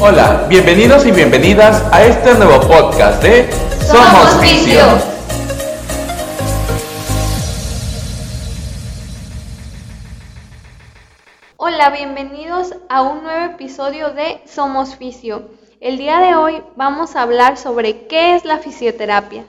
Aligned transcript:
Hola, 0.00 0.46
bienvenidos 0.48 1.04
y 1.06 1.10
bienvenidas 1.10 1.82
a 1.92 2.04
este 2.04 2.32
nuevo 2.34 2.60
podcast 2.60 3.20
de 3.20 3.50
Somos 3.84 4.40
Fisio. 4.40 4.80
Hola, 11.56 11.90
bienvenidos 11.90 12.76
a 12.88 13.02
un 13.02 13.24
nuevo 13.24 13.52
episodio 13.52 14.10
de 14.10 14.40
Somos 14.46 14.94
Fisio. 14.94 15.50
El 15.80 15.98
día 15.98 16.20
de 16.20 16.36
hoy 16.36 16.62
vamos 16.76 17.16
a 17.16 17.22
hablar 17.22 17.56
sobre 17.56 18.06
qué 18.06 18.36
es 18.36 18.44
la 18.44 18.58
fisioterapia. 18.58 19.46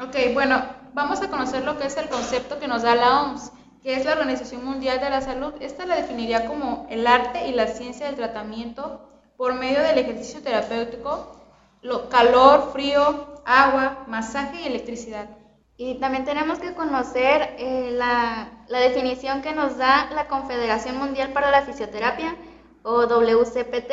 Ok, 0.00 0.32
bueno, 0.32 0.64
vamos 0.94 1.20
a 1.20 1.28
conocer 1.28 1.64
lo 1.64 1.76
que 1.76 1.88
es 1.88 1.98
el 1.98 2.08
concepto 2.08 2.58
que 2.58 2.66
nos 2.66 2.80
da 2.80 2.94
la 2.94 3.20
OMS, 3.24 3.52
que 3.82 3.94
es 3.96 4.06
la 4.06 4.12
Organización 4.12 4.64
Mundial 4.64 5.00
de 5.00 5.10
la 5.10 5.20
Salud. 5.20 5.52
Esta 5.60 5.84
la 5.84 5.96
definiría 5.96 6.46
como 6.46 6.86
el 6.88 7.06
arte 7.06 7.46
y 7.46 7.52
la 7.52 7.66
ciencia 7.66 8.06
del 8.06 8.16
tratamiento 8.16 9.11
por 9.42 9.54
medio 9.54 9.82
del 9.82 9.98
ejercicio 9.98 10.40
terapéutico, 10.40 11.36
lo, 11.82 12.08
calor, 12.08 12.70
frío, 12.72 13.40
agua, 13.44 14.04
masaje 14.06 14.60
y 14.60 14.68
electricidad. 14.68 15.30
Y 15.76 15.96
también 15.96 16.24
tenemos 16.24 16.60
que 16.60 16.74
conocer 16.74 17.56
eh, 17.58 17.90
la, 17.90 18.62
la, 18.68 18.78
definición 18.78 19.42
que 19.42 19.52
nos 19.52 19.78
da 19.78 20.08
la 20.14 20.28
Confederación 20.28 20.96
Mundial 20.96 21.32
para 21.32 21.50
la 21.50 21.62
Fisioterapia, 21.62 22.36
o 22.84 23.08
WCPT. 23.08 23.90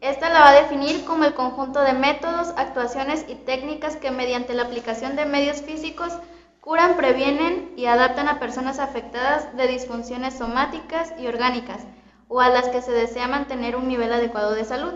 Esta 0.00 0.30
la 0.30 0.40
va 0.40 0.48
a 0.48 0.62
definir 0.62 1.04
como 1.04 1.24
el 1.24 1.34
conjunto 1.34 1.82
de 1.82 1.92
métodos, 1.92 2.54
actuaciones 2.56 3.26
y 3.28 3.34
técnicas 3.34 3.96
que 3.96 4.10
mediante 4.10 4.54
la 4.54 4.62
aplicación 4.62 5.14
de 5.14 5.26
medios 5.26 5.60
físicos 5.60 6.14
curan, 6.62 6.96
previenen 6.96 7.74
y 7.76 7.84
adaptan 7.84 8.28
a 8.28 8.40
personas 8.40 8.78
afectadas 8.78 9.54
de 9.58 9.68
disfunciones 9.68 10.38
somáticas 10.38 11.12
y 11.18 11.26
orgánicas, 11.26 11.82
o 12.28 12.40
a 12.40 12.48
las 12.48 12.68
que 12.68 12.82
se 12.82 12.92
desea 12.92 13.28
mantener 13.28 13.76
un 13.76 13.88
nivel 13.88 14.12
adecuado 14.12 14.54
de 14.54 14.64
salud. 14.64 14.92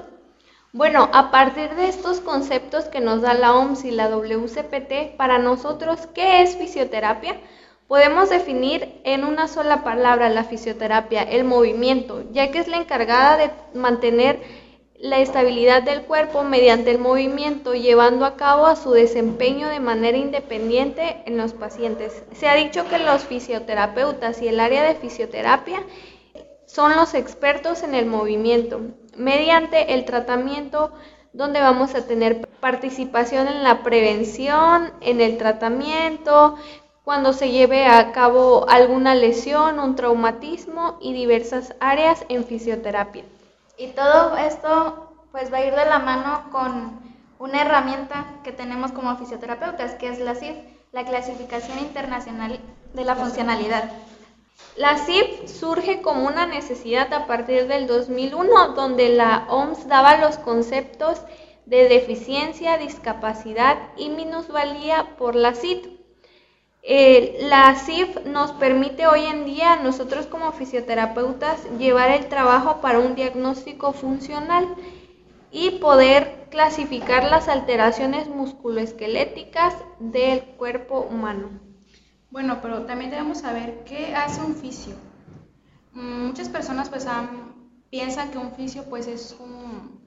Bueno, 0.73 1.09
a 1.13 1.31
partir 1.31 1.75
de 1.77 1.89
estos 1.89 2.21
conceptos 2.21 2.85
que 2.85 3.01
nos 3.01 3.23
da 3.23 3.33
la 3.35 3.55
OMS 3.55 3.85
y 3.85 3.91
la 3.91 4.09
WCPT, 4.09 5.17
para 5.17 5.39
nosotros, 5.39 6.07
¿qué 6.15 6.43
es 6.43 6.57
fisioterapia? 6.57 7.41
Podemos 7.87 8.29
definir 8.29 9.01
en 9.05 9.25
una 9.25 9.49
sola 9.49 9.83
palabra 9.83 10.29
la 10.29 10.45
fisioterapia, 10.45 11.23
el 11.23 11.45
movimiento, 11.45 12.23
ya 12.33 12.51
que 12.51 12.59
es 12.59 12.69
la 12.69 12.77
encargada 12.77 13.39
de 13.39 13.51
mantener 13.73 14.43
la 14.99 15.21
estabilidad 15.21 15.83
del 15.83 16.03
cuerpo 16.03 16.43
mediante 16.43 16.91
el 16.91 16.99
movimiento, 16.99 17.75
llevando 17.75 18.27
a 18.27 18.37
cabo 18.37 18.75
su 18.77 18.91
desempeño 18.91 19.69
de 19.69 19.81
manera 19.81 20.19
independiente 20.19 21.23
en 21.25 21.39
los 21.39 21.53
pacientes. 21.53 22.25
Se 22.33 22.49
ha 22.49 22.57
dicho 22.57 22.87
que 22.89 22.99
los 22.99 23.25
fisioterapeutas 23.25 24.43
y 24.43 24.49
el 24.49 24.61
área 24.61 24.83
de 24.83 24.97
fisioterapia 24.97 25.83
son 26.69 26.95
los 26.95 27.15
expertos 27.15 27.83
en 27.83 27.95
el 27.95 28.07
movimiento, 28.07 28.81
mediante 29.17 29.95
el 29.95 30.05
tratamiento 30.05 30.93
donde 31.33 31.61
vamos 31.61 31.95
a 31.95 32.07
tener 32.07 32.47
participación 32.61 33.49
en 33.49 33.65
la 33.65 33.83
prevención, 33.83 34.93
en 35.01 35.21
el 35.21 35.39
tratamiento, 35.39 36.57
cuando 37.05 37.33
se 37.33 37.51
lleve 37.51 37.87
a 37.87 38.13
cabo 38.13 38.69
alguna 38.69 39.15
lesión, 39.15 39.79
un 39.79 39.97
traumatismo 39.97 40.99
y 41.01 41.15
diversas 41.15 41.75
áreas 41.81 42.27
en 42.29 42.45
fisioterapia. 42.45 43.25
Y 43.79 43.89
todo 43.89 44.37
esto 44.37 45.15
pues 45.33 45.51
va 45.51 45.59
a 45.59 45.65
ir 45.65 45.75
de 45.75 45.87
la 45.87 46.01
mano 46.01 46.51
con 46.53 47.01
una 47.39 47.63
herramienta 47.63 48.27
que 48.45 48.53
tenemos 48.53 48.93
como 48.93 49.17
fisioterapeutas, 49.17 49.95
que 49.95 50.09
es 50.09 50.19
la 50.19 50.35
CIF, 50.35 50.57
la 50.93 51.05
Clasificación 51.05 51.79
Internacional 51.79 52.61
de 52.93 53.05
la 53.05 53.17
Funcionalidad. 53.17 53.91
La 54.79 54.97
CIP 54.97 55.49
surge 55.49 56.03
como 56.03 56.25
una 56.25 56.47
necesidad 56.47 57.13
a 57.13 57.27
partir 57.27 57.67
del 57.67 57.89
2001, 57.89 58.75
donde 58.75 59.09
la 59.09 59.49
OMS 59.51 59.89
daba 59.89 60.19
los 60.19 60.39
conceptos 60.39 61.21
de 61.67 61.89
deficiencia, 61.89 62.79
discapacidad 62.79 63.77
y 63.97 64.09
minusvalía 64.11 65.17
por 65.19 65.35
la 65.35 65.55
CIT. 65.55 65.89
Eh, 66.85 67.39
la 67.41 67.75
CIF 67.75 68.25
nos 68.25 68.53
permite 68.53 69.09
hoy 69.09 69.25
en 69.25 69.45
día, 69.45 69.75
nosotros 69.83 70.27
como 70.27 70.53
fisioterapeutas, 70.53 71.59
llevar 71.77 72.13
el 72.13 72.29
trabajo 72.29 72.81
para 72.81 73.01
un 73.01 73.17
diagnóstico 73.17 73.93
funcional 73.93 74.69
y 75.51 75.73
poder 75.81 76.47
clasificar 76.51 77.25
las 77.25 77.49
alteraciones 77.49 78.29
musculoesqueléticas 78.29 79.75
del 79.99 80.43
cuerpo 80.57 81.01
humano. 81.01 81.68
Bueno, 82.31 82.59
pero 82.61 82.85
también 82.85 83.11
debemos 83.11 83.39
saber 83.39 83.85
qué 83.85 84.15
hace 84.15 84.41
un 84.43 84.55
fisio. 84.55 84.95
Mm, 85.95 86.27
muchas 86.27 86.49
personas 86.49 86.91
pues 86.91 87.07
piensan 87.91 88.31
que 88.31 88.39
un 88.39 88.53
fisio 88.53 88.85
pues 88.85 89.07
es 89.07 89.35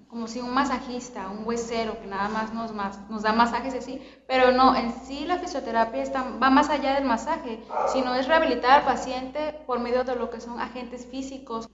como 0.07 0.27
si 0.27 0.39
un 0.39 0.53
masajista, 0.53 1.29
un 1.29 1.47
huesero 1.47 1.99
que 1.99 2.07
nada 2.07 2.29
más 2.29 2.53
nos, 2.53 3.23
da 3.23 3.33
masajes 3.33 3.73
así, 3.73 4.01
pero 4.27 4.51
no, 4.51 4.75
en 4.75 4.93
sí 4.93 5.25
la 5.25 5.39
fisioterapia 5.39 6.03
va 6.41 6.49
más 6.49 6.69
allá 6.69 6.95
del 6.95 7.05
masaje, 7.05 7.63
sino 7.91 8.13
es 8.13 8.27
rehabilitar 8.27 8.79
al 8.79 8.85
paciente 8.85 9.53
por 9.65 9.79
medio 9.79 10.03
de 10.03 10.15
lo 10.15 10.29
que 10.29 10.41
son 10.41 10.59
agentes 10.59 11.07
físicos. 11.07 11.69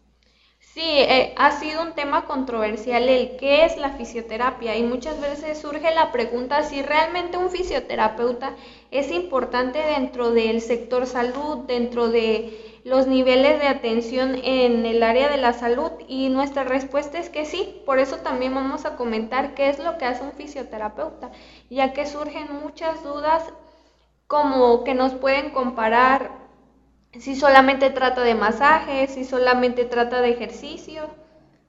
Sí, 0.59 0.84
eh, 0.84 1.34
ha 1.38 1.51
sido 1.59 1.81
un 1.81 1.94
tema 1.94 2.25
controversial 2.25 3.09
el 3.09 3.38
qué 3.38 3.66
es 3.66 3.78
la 3.78 3.94
fisioterapia 3.94 4.75
y 4.78 4.84
muchas 4.84 5.19
veces 5.19 5.57
surge 5.59 5.91
la 5.95 6.12
pregunta 6.12 6.62
si 6.62 6.84
realmente 6.84 7.38
un 7.38 7.50
fisioterapeuta 7.50 8.56
es 8.91 9.09
importante 9.12 9.79
dentro 9.79 10.29
del 10.31 10.62
sector 10.62 11.07
salud, 11.07 11.66
dentro 11.66 12.09
de 12.09 12.79
los 12.84 13.07
niveles 13.07 13.59
de 13.59 13.67
atención 13.67 14.35
en 14.44 14.85
el 14.85 15.01
área 15.01 15.29
de 15.29 15.38
la 15.38 15.53
salud 15.53 15.91
y 16.07 16.29
nuestra 16.29 16.63
respuesta 16.63 17.17
es 17.17 17.29
que 17.29 17.46
sí, 17.46 17.81
por 17.85 17.97
eso 17.97 18.17
también 18.17 18.53
vamos 18.53 18.85
a 18.85 18.96
comentar 18.96 19.56
qué 19.56 19.69
es 19.69 19.79
lo 19.79 19.97
que 19.97 20.06
hace 20.06 20.23
un 20.23 20.34
fisioterapeuta, 20.34 21.31
ya 21.72 21.94
que 21.94 22.06
surgen 22.06 22.47
muchas 22.62 23.03
dudas 23.03 23.44
como 24.28 24.84
que 24.84 24.94
nos 24.94 25.13
pueden 25.16 25.50
comparar 25.51 26.47
si 27.19 27.35
solamente 27.35 27.89
trata 27.89 28.22
de 28.22 28.35
masajes, 28.35 29.13
si 29.13 29.25
solamente 29.25 29.85
trata 29.85 30.22
de 30.22 30.29
ejercicio. 30.29 31.09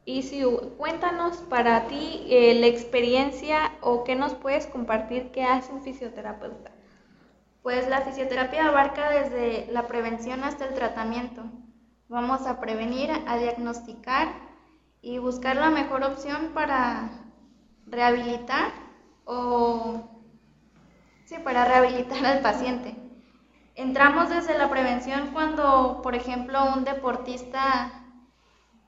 Y 0.04 0.22
si 0.22 0.42
cuéntanos 0.78 1.36
para 1.50 1.86
ti 1.86 2.26
eh, 2.30 2.54
la 2.58 2.66
experiencia 2.66 3.72
o 3.82 4.04
qué 4.04 4.16
nos 4.16 4.34
puedes 4.34 4.66
compartir 4.66 5.30
que 5.32 5.44
hace 5.44 5.70
un 5.70 5.82
fisioterapeuta. 5.82 6.72
Pues 7.62 7.88
la 7.88 8.00
fisioterapia 8.00 8.68
abarca 8.68 9.10
desde 9.10 9.70
la 9.70 9.86
prevención 9.86 10.44
hasta 10.44 10.64
el 10.64 10.74
tratamiento. 10.74 11.42
Vamos 12.08 12.46
a 12.46 12.58
prevenir, 12.58 13.10
a 13.26 13.36
diagnosticar 13.36 14.28
y 15.02 15.18
buscar 15.18 15.56
la 15.56 15.68
mejor 15.68 16.02
opción 16.02 16.52
para 16.54 17.10
rehabilitar 17.86 18.72
o 19.26 20.00
sí, 21.26 21.36
para 21.44 21.66
rehabilitar 21.66 22.24
al 22.24 22.40
paciente. 22.40 23.07
Entramos 23.78 24.28
desde 24.28 24.58
la 24.58 24.68
prevención 24.68 25.30
cuando, 25.32 26.00
por 26.02 26.16
ejemplo, 26.16 26.58
un 26.74 26.82
deportista 26.82 27.92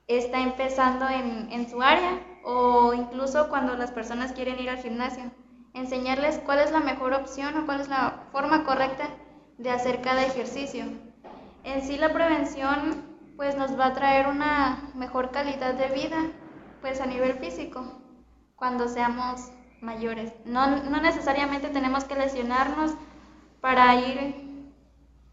está 0.09 0.41
empezando 0.41 1.09
en, 1.09 1.71
su 1.71 1.81
área 1.81 2.19
o 2.43 2.93
incluso 2.93 3.49
cuando 3.49 3.77
las 3.77 3.93
personas 3.93 4.33
quieren 4.33 4.59
ir 4.59 4.69
al 4.69 4.79
gimnasio. 4.79 5.31
Enseñarles 5.75 6.41
cuál 6.41 6.59
es 6.59 6.73
la 6.73 6.81
mejor 6.81 7.13
opción 7.13 7.57
o 7.57 7.67
cuál 7.67 7.83
es 7.83 7.89
la 7.89 8.25
forma 8.33 8.65
correcta 8.65 9.11
de 9.59 9.71
hacer 9.71 10.03
cada 10.03 10.25
ejercicio. 10.25 10.87
En 11.63 11.83
sí 11.83 11.97
la 11.97 12.13
prevención 12.13 13.05
pues 13.37 13.57
nos 13.57 13.79
va 13.79 13.87
a 13.87 13.95
traer 13.95 14.27
una 14.27 14.91
mejor 14.97 15.31
calidad 15.31 15.75
de 15.75 15.87
vida 15.87 16.19
pues 16.81 17.01
a 17.01 17.07
nivel 17.07 17.35
físico 17.35 18.03
cuando 18.57 18.89
seamos 18.89 19.53
mayores. 19.81 20.33
No, 20.45 20.67
no 20.67 21.01
necesariamente 21.01 21.69
tenemos 21.69 22.03
que 22.03 22.17
lesionarnos 22.17 22.95
para 23.61 23.95
ir 23.95 24.50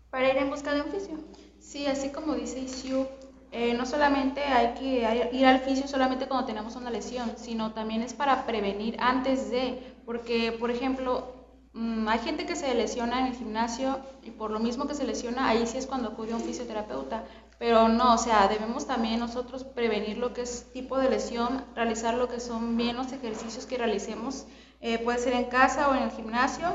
para 0.10 0.30
ir 0.30 0.38
en 0.38 0.50
busca 0.50 0.74
de 0.74 0.82
un 0.82 0.88
fisio. 0.88 1.18
Sí, 1.60 1.86
así 1.86 2.10
como 2.10 2.34
dice 2.34 2.60
Isiu, 2.60 3.08
eh, 3.52 3.74
no 3.74 3.86
solamente 3.86 4.42
hay 4.42 4.74
que 4.74 5.30
ir 5.34 5.46
al 5.46 5.60
fisio 5.60 5.88
solamente 5.88 6.28
cuando 6.28 6.46
tenemos 6.46 6.76
una 6.76 6.90
lesión, 6.90 7.34
sino 7.38 7.72
también 7.74 8.02
es 8.02 8.14
para 8.14 8.46
prevenir 8.46 8.98
antes 9.00 9.50
de, 9.50 9.96
porque 10.06 10.52
por 10.52 10.70
ejemplo, 10.70 11.34
mm, 11.74 12.08
hay 12.08 12.20
gente 12.20 12.46
que 12.46 12.56
se 12.56 12.74
lesiona 12.74 13.20
en 13.22 13.28
el 13.28 13.36
gimnasio 13.36 14.00
y 14.24 14.32
por 14.32 14.52
lo 14.52 14.60
mismo 14.60 14.88
que 14.88 14.96
se 14.96 15.06
lesiona, 15.06 15.50
ahí 15.50 15.66
sí 15.66 15.78
es 15.78 15.88
cuando 15.88 16.10
acude 16.10 16.34
a 16.34 16.36
un 16.36 16.42
fisioterapeuta, 16.42 17.24
pero 17.58 17.88
no, 17.90 18.14
o 18.14 18.18
sea, 18.18 18.48
debemos 18.48 18.86
también 18.86 19.20
nosotros 19.20 19.64
prevenir 19.64 20.18
lo 20.18 20.34
que 20.34 20.42
es 20.42 20.72
tipo 20.74 20.98
de 20.98 21.10
lesión, 21.10 21.64
realizar 21.76 22.14
lo 22.16 22.28
que 22.28 22.40
son 22.40 22.78
bien 22.78 22.98
los 22.98 23.12
ejercicios 23.12 23.66
que 23.66 23.78
realicemos, 23.78 24.46
eh, 24.82 25.00
puede 25.00 25.20
ser 25.20 25.34
en 25.34 25.46
casa 25.46 25.90
o 25.90 25.96
en 25.96 26.04
el 26.04 26.12
gimnasio, 26.12 26.68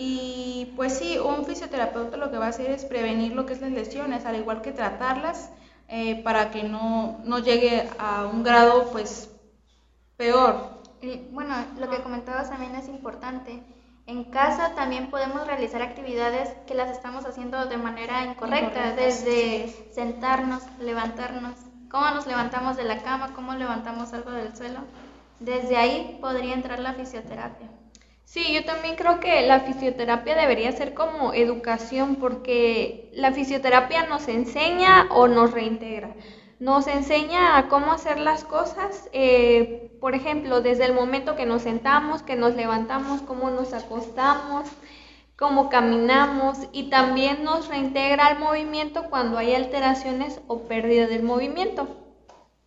y 0.00 0.74
pues 0.76 0.96
sí, 0.96 1.18
un 1.18 1.44
fisioterapeuta 1.44 2.16
lo 2.16 2.30
que 2.30 2.38
va 2.38 2.46
a 2.46 2.50
hacer 2.50 2.70
es 2.70 2.84
prevenir 2.84 3.32
lo 3.32 3.46
que 3.46 3.54
es 3.54 3.60
las 3.60 3.72
lesiones, 3.72 4.26
al 4.26 4.36
igual 4.36 4.62
que 4.62 4.70
tratarlas 4.70 5.50
eh, 5.88 6.22
para 6.22 6.52
que 6.52 6.62
no, 6.62 7.18
no, 7.24 7.40
llegue 7.40 7.90
a 7.98 8.26
un 8.26 8.44
grado 8.44 8.92
pues 8.92 9.28
peor. 10.16 10.82
bueno, 11.32 11.52
lo 11.80 11.90
que 11.90 12.00
comentabas 12.00 12.48
también 12.48 12.76
es 12.76 12.86
importante. 12.86 13.60
En 14.06 14.22
casa 14.22 14.76
también 14.76 15.10
podemos 15.10 15.44
realizar 15.48 15.82
actividades 15.82 16.50
que 16.68 16.76
las 16.76 16.92
estamos 16.92 17.24
haciendo 17.24 17.66
de 17.66 17.76
manera 17.76 18.24
incorrecta, 18.24 18.92
desde 18.92 19.68
sentarnos, 19.92 20.62
levantarnos, 20.78 21.56
cómo 21.90 22.08
nos 22.12 22.24
levantamos 22.28 22.76
de 22.76 22.84
la 22.84 23.02
cama, 23.02 23.32
cómo 23.34 23.52
levantamos 23.54 24.12
algo 24.12 24.30
del 24.30 24.56
suelo. 24.56 24.78
Desde 25.40 25.76
ahí 25.76 26.18
podría 26.20 26.54
entrar 26.54 26.78
la 26.78 26.94
fisioterapia. 26.94 27.68
Sí, 28.28 28.52
yo 28.52 28.62
también 28.66 28.94
creo 28.94 29.20
que 29.20 29.46
la 29.46 29.60
fisioterapia 29.60 30.36
debería 30.36 30.70
ser 30.72 30.92
como 30.92 31.32
educación 31.32 32.16
porque 32.16 33.08
la 33.14 33.32
fisioterapia 33.32 34.04
nos 34.04 34.28
enseña 34.28 35.08
o 35.10 35.28
nos 35.28 35.52
reintegra. 35.52 36.14
Nos 36.60 36.88
enseña 36.88 37.56
a 37.56 37.68
cómo 37.68 37.90
hacer 37.90 38.18
las 38.20 38.44
cosas, 38.44 39.08
eh, 39.14 39.96
por 39.98 40.14
ejemplo, 40.14 40.60
desde 40.60 40.84
el 40.84 40.92
momento 40.92 41.36
que 41.36 41.46
nos 41.46 41.62
sentamos, 41.62 42.22
que 42.22 42.36
nos 42.36 42.54
levantamos, 42.54 43.22
cómo 43.22 43.48
nos 43.48 43.72
acostamos, 43.72 44.68
cómo 45.38 45.70
caminamos 45.70 46.58
y 46.70 46.90
también 46.90 47.44
nos 47.44 47.68
reintegra 47.68 48.26
al 48.26 48.38
movimiento 48.38 49.04
cuando 49.08 49.38
hay 49.38 49.54
alteraciones 49.54 50.42
o 50.48 50.68
pérdida 50.68 51.06
del 51.06 51.22
movimiento. 51.22 51.88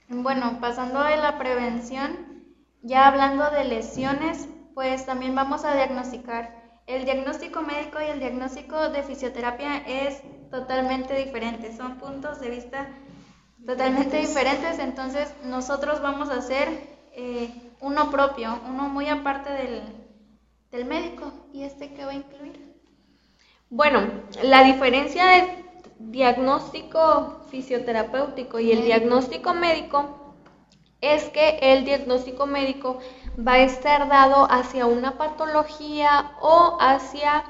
Bueno, 0.10 0.58
pasando 0.60 1.04
de 1.04 1.18
la 1.18 1.38
prevención, 1.38 2.46
ya 2.82 3.08
hablando 3.08 3.52
de 3.52 3.66
lesiones, 3.66 4.50
pues 4.74 5.06
también 5.06 5.36
vamos 5.36 5.66
a 5.66 5.76
diagnosticar. 5.76 6.62
El 6.88 7.06
diagnóstico 7.06 7.62
médico 7.62 8.00
y 8.02 8.10
el 8.10 8.20
diagnóstico 8.20 8.90
de 8.90 9.04
fisioterapia 9.04 9.78
es 9.88 10.22
totalmente 10.50 11.16
diferente, 11.16 11.76
son 11.76 11.98
puntos 11.98 12.40
de 12.40 12.50
vista 12.50 12.88
totalmente 13.66 14.18
diferentes, 14.18 14.80
entonces 14.80 15.34
nosotros 15.44 16.02
vamos 16.02 16.30
a 16.30 16.38
hacer 16.38 16.68
eh, 17.14 17.50
uno 17.80 18.10
propio, 18.10 18.60
uno 18.68 18.90
muy 18.90 19.08
aparte 19.08 19.50
del, 19.52 19.84
del 20.72 20.86
médico. 20.86 21.32
¿Y 21.54 21.64
este 21.64 21.94
qué 21.94 22.06
va 22.06 22.12
a 22.12 22.16
incluir? 22.16 22.60
Bueno, 23.70 24.02
la 24.44 24.64
diferencia 24.64 25.26
del 25.28 25.46
diagnóstico 26.00 27.46
fisioterapéutico 27.50 28.60
y 28.60 28.72
el 28.72 28.84
diagnóstico 28.84 29.54
médico 29.54 30.36
es 31.02 31.30
que 31.30 31.58
el 31.62 31.84
diagnóstico 31.84 32.46
médico 32.46 33.00
va 33.38 33.54
a 33.54 33.64
estar 33.64 34.08
dado 34.08 34.48
hacia 34.52 34.86
una 34.86 35.18
patología 35.18 36.32
o 36.42 36.78
hacia 36.80 37.44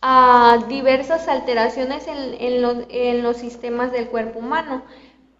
ah, 0.00 0.58
diversas 0.68 1.28
alteraciones 1.28 2.06
en, 2.06 3.22
los, 3.22 3.36
sistemas 3.36 3.92
del 3.92 4.08
cuerpo 4.08 4.38
humano. 4.38 4.82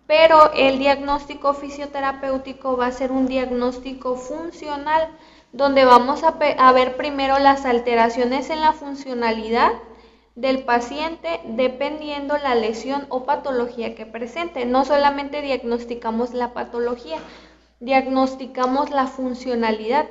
Pero 0.07 0.53
el 0.53 0.79
diagnóstico 0.79 1.55
fisioterapéutico 1.55 2.77
va 2.77 2.87
a 2.87 2.93
ser 2.93 3.11
un 3.11 3.27
diagnóstico 3.27 4.17
funcional, 4.17 5.09
donde 5.53 5.85
vamos 5.85 6.23
a, 6.25 6.37
a 6.59 6.73
ver 6.73 6.97
primero 6.97 7.39
las 7.39 7.65
alteraciones 7.65 8.51
en 8.51 8.61
la 8.61 8.73
funcionalidad 8.73 9.73
del 10.35 10.65
paciente 10.65 11.41
dependiendo 11.45 12.37
la 12.39 12.57
lesión 12.57 13.07
o 13.09 13.25
patología 13.25 13.95
que 13.95 14.05
presente. 14.05 14.67
No 14.67 14.85
solamente 14.85 15.43
diagnosticamos 15.43 16.35
la 16.35 16.53
patología, 16.53 17.19
diagnosticamos 17.81 18.91
la 18.91 19.07
funcionalidad. 19.07 20.07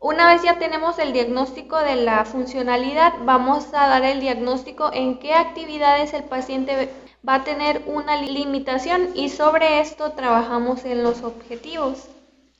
Una 0.00 0.32
vez 0.32 0.42
ya 0.42 0.58
tenemos 0.58 0.98
el 0.98 1.12
diagnóstico 1.12 1.78
de 1.78 1.96
la 1.96 2.24
funcionalidad, 2.24 3.14
vamos 3.24 3.68
a 3.72 3.88
dar 3.88 4.04
el 4.04 4.20
diagnóstico 4.20 4.90
en 4.92 5.18
qué 5.18 5.34
actividades 5.34 6.12
el 6.12 6.24
paciente 6.24 6.90
va 7.26 7.36
a 7.36 7.44
tener 7.44 7.82
una 7.86 8.16
limitación 8.16 9.08
y 9.14 9.30
sobre 9.30 9.80
esto 9.80 10.12
trabajamos 10.12 10.84
en 10.84 11.02
los 11.02 11.22
objetivos. 11.22 12.08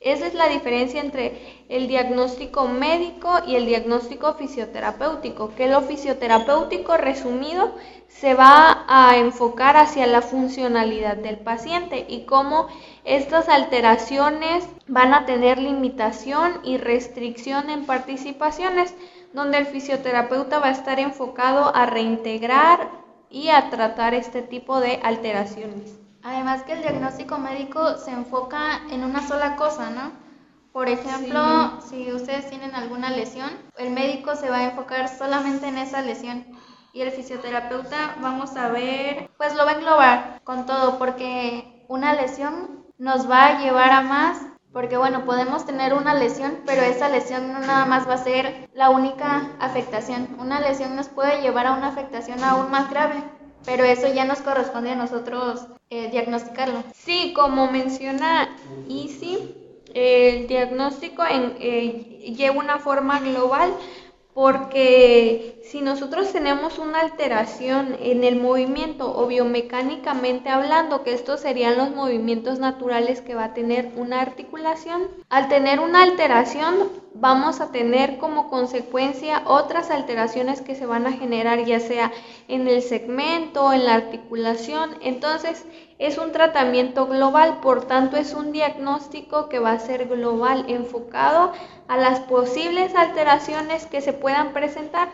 Esa 0.05 0.27
es 0.27 0.35
la 0.35 0.47
diferencia 0.49 1.01
entre 1.01 1.65
el 1.67 1.87
diagnóstico 1.87 2.67
médico 2.67 3.39
y 3.47 3.55
el 3.55 3.65
diagnóstico 3.65 4.35
fisioterapéutico, 4.35 5.55
que 5.55 5.67
lo 5.67 5.81
fisioterapéutico 5.81 6.95
resumido 6.95 7.73
se 8.07 8.35
va 8.35 8.85
a 8.87 9.17
enfocar 9.17 9.77
hacia 9.77 10.05
la 10.05 10.21
funcionalidad 10.21 11.17
del 11.17 11.37
paciente 11.37 12.05
y 12.07 12.25
cómo 12.25 12.67
estas 13.03 13.49
alteraciones 13.49 14.67
van 14.85 15.15
a 15.15 15.25
tener 15.25 15.57
limitación 15.57 16.59
y 16.63 16.77
restricción 16.77 17.71
en 17.71 17.87
participaciones, 17.87 18.93
donde 19.33 19.57
el 19.57 19.65
fisioterapeuta 19.65 20.59
va 20.59 20.67
a 20.67 20.77
estar 20.79 20.99
enfocado 20.99 21.75
a 21.75 21.87
reintegrar 21.87 22.91
y 23.31 23.49
a 23.49 23.71
tratar 23.71 24.13
este 24.13 24.43
tipo 24.43 24.79
de 24.79 24.99
alteraciones. 25.01 26.04
Además 26.25 26.63
que 26.63 26.73
el 26.73 26.81
diagnóstico 26.81 27.37
médico 27.37 27.97
se 27.97 28.09
enfoca 28.09 28.81
en 28.89 29.03
una 29.03 29.25
sola 29.27 29.55
cosa, 29.55 29.91
¿no? 29.91 30.11
Por 30.73 30.89
ejemplo, 30.89 31.79
si 31.87 32.11
ustedes 32.11 32.49
tienen 32.49 32.73
alguna 32.73 33.11
lesión, 33.11 33.51
el 33.77 33.91
médico 33.91 34.35
se 34.35 34.49
va 34.49 34.57
a 34.57 34.63
enfocar 34.63 35.07
solamente 35.07 35.67
en 35.67 35.77
esa 35.77 36.01
lesión 36.01 36.43
y 36.93 37.01
el 37.01 37.11
fisioterapeuta 37.11 38.15
vamos 38.21 38.57
a 38.57 38.69
ver, 38.69 39.29
pues 39.37 39.55
lo 39.55 39.65
va 39.65 39.71
a 39.71 39.75
englobar 39.75 40.41
con 40.43 40.65
todo 40.65 40.97
porque 40.97 41.85
una 41.89 42.13
lesión 42.13 42.85
nos 42.97 43.29
va 43.29 43.45
a 43.45 43.59
llevar 43.59 43.91
a 43.91 44.01
más 44.01 44.41
porque 44.73 44.97
bueno, 44.97 45.25
podemos 45.25 45.67
tener 45.67 45.93
una 45.93 46.15
lesión, 46.15 46.57
pero 46.65 46.81
esa 46.81 47.07
lesión 47.07 47.53
no 47.53 47.59
nada 47.59 47.85
más 47.85 48.09
va 48.09 48.15
a 48.15 48.23
ser 48.23 48.67
la 48.73 48.89
única 48.89 49.51
afectación. 49.59 50.35
Una 50.39 50.59
lesión 50.59 50.95
nos 50.95 51.07
puede 51.07 51.41
llevar 51.41 51.67
a 51.67 51.73
una 51.73 51.87
afectación 51.87 52.43
aún 52.43 52.71
más 52.71 52.89
grave, 52.89 53.23
pero 53.65 53.83
eso 53.83 54.07
ya 54.13 54.25
nos 54.25 54.39
corresponde 54.39 54.91
a 54.91 54.95
nosotros 54.95 55.67
eh, 55.89 56.09
diagnosticarlo. 56.11 56.83
Sí, 56.93 57.33
como 57.35 57.71
menciona 57.71 58.55
Easy, 58.87 59.55
el 59.93 60.47
diagnóstico 60.47 61.23
en, 61.25 61.55
eh, 61.59 62.33
lleva 62.35 62.57
una 62.59 62.79
forma 62.79 63.19
global 63.19 63.71
porque 64.35 65.61
si 65.63 65.79
nosotros 65.79 66.33
tenemos 66.33 66.77
una 66.77 66.99
alteración 66.99 67.95
en 68.01 68.25
el 68.25 68.35
movimiento 68.35 69.17
o 69.17 69.27
biomecánicamente 69.27 70.49
hablando, 70.49 71.03
que 71.03 71.13
estos 71.13 71.39
serían 71.39 71.77
los 71.77 71.95
movimientos 71.95 72.59
naturales 72.59 73.21
que 73.21 73.33
va 73.33 73.45
a 73.45 73.53
tener 73.53 73.93
una 73.95 74.19
articulación, 74.19 75.03
al 75.29 75.47
tener 75.47 75.79
una 75.79 76.03
alteración 76.03 76.89
vamos 77.13 77.61
a 77.61 77.71
tener 77.71 78.17
como 78.17 78.49
consecuencia 78.49 79.43
otras 79.45 79.89
alteraciones 79.89 80.59
que 80.59 80.75
se 80.75 80.85
van 80.85 81.07
a 81.07 81.13
generar 81.13 81.63
ya 81.63 81.79
sea 81.79 82.11
en 82.49 82.67
el 82.67 82.81
segmento, 82.81 83.71
en 83.71 83.85
la 83.85 83.93
articulación, 83.93 84.97
entonces 85.01 85.65
es 85.97 86.17
un 86.17 86.31
tratamiento 86.31 87.07
global, 87.07 87.59
por 87.61 87.85
tanto 87.85 88.17
es 88.17 88.33
un 88.33 88.51
diagnóstico 88.51 89.47
que 89.47 89.59
va 89.59 89.71
a 89.71 89.79
ser 89.79 90.07
global, 90.07 90.65
enfocado 90.67 91.53
a 91.87 91.97
las 91.97 92.19
posibles 92.21 92.93
alteraciones 92.95 93.85
que 93.85 94.01
se 94.01 94.13
puedan 94.13 94.51
presentar. 94.51 95.09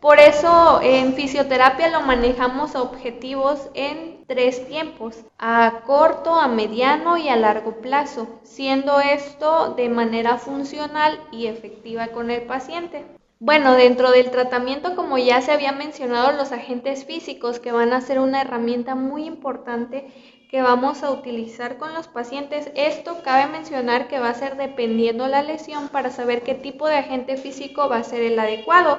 Por 0.00 0.20
eso 0.20 0.80
en 0.82 1.14
fisioterapia 1.14 1.88
lo 1.88 2.02
manejamos 2.02 2.76
a 2.76 2.82
objetivos 2.82 3.70
en 3.72 4.24
tres 4.26 4.68
tiempos, 4.68 5.24
a 5.38 5.80
corto, 5.86 6.34
a 6.34 6.48
mediano 6.48 7.16
y 7.16 7.30
a 7.30 7.36
largo 7.36 7.80
plazo, 7.80 8.28
siendo 8.42 9.00
esto 9.00 9.74
de 9.74 9.88
manera 9.88 10.36
funcional 10.36 11.18
y 11.32 11.46
efectiva 11.46 12.08
con 12.08 12.30
el 12.30 12.42
paciente. 12.42 13.15
Bueno, 13.38 13.74
dentro 13.74 14.12
del 14.12 14.30
tratamiento, 14.30 14.96
como 14.96 15.18
ya 15.18 15.42
se 15.42 15.52
había 15.52 15.72
mencionado, 15.72 16.32
los 16.32 16.52
agentes 16.52 17.04
físicos 17.04 17.60
que 17.60 17.70
van 17.70 17.92
a 17.92 18.00
ser 18.00 18.18
una 18.18 18.40
herramienta 18.40 18.94
muy 18.94 19.26
importante 19.26 20.06
que 20.50 20.62
vamos 20.62 21.02
a 21.02 21.10
utilizar 21.10 21.76
con 21.76 21.92
los 21.92 22.08
pacientes. 22.08 22.70
Esto 22.74 23.22
cabe 23.22 23.52
mencionar 23.52 24.08
que 24.08 24.18
va 24.18 24.30
a 24.30 24.34
ser 24.34 24.56
dependiendo 24.56 25.28
la 25.28 25.42
lesión 25.42 25.88
para 25.88 26.10
saber 26.10 26.42
qué 26.44 26.54
tipo 26.54 26.88
de 26.88 26.96
agente 26.96 27.36
físico 27.36 27.90
va 27.90 27.98
a 27.98 28.04
ser 28.04 28.22
el 28.22 28.38
adecuado. 28.38 28.98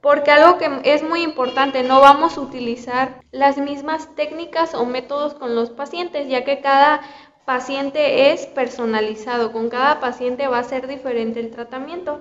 Porque 0.00 0.30
algo 0.30 0.58
que 0.58 0.70
es 0.84 1.02
muy 1.02 1.22
importante, 1.22 1.82
no 1.82 2.00
vamos 2.00 2.36
a 2.36 2.40
utilizar 2.40 3.20
las 3.32 3.58
mismas 3.58 4.14
técnicas 4.14 4.74
o 4.74 4.84
métodos 4.86 5.34
con 5.34 5.56
los 5.56 5.70
pacientes, 5.70 6.28
ya 6.28 6.44
que 6.44 6.60
cada 6.60 7.00
paciente 7.44 8.32
es 8.32 8.46
personalizado, 8.46 9.50
con 9.50 9.70
cada 9.70 9.98
paciente 9.98 10.46
va 10.46 10.60
a 10.60 10.64
ser 10.64 10.86
diferente 10.86 11.40
el 11.40 11.50
tratamiento. 11.50 12.20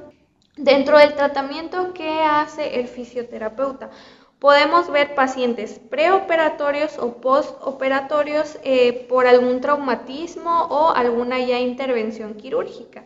Dentro 0.57 0.97
del 0.97 1.15
tratamiento, 1.15 1.93
¿qué 1.93 2.23
hace 2.23 2.81
el 2.81 2.89
fisioterapeuta? 2.89 3.89
Podemos 4.37 4.91
ver 4.91 5.15
pacientes 5.15 5.79
preoperatorios 5.89 6.97
o 6.97 7.21
postoperatorios 7.21 8.59
eh, 8.63 9.05
por 9.07 9.27
algún 9.27 9.61
traumatismo 9.61 10.63
o 10.63 10.89
alguna 10.89 11.39
ya 11.39 11.57
intervención 11.59 12.33
quirúrgica, 12.33 13.05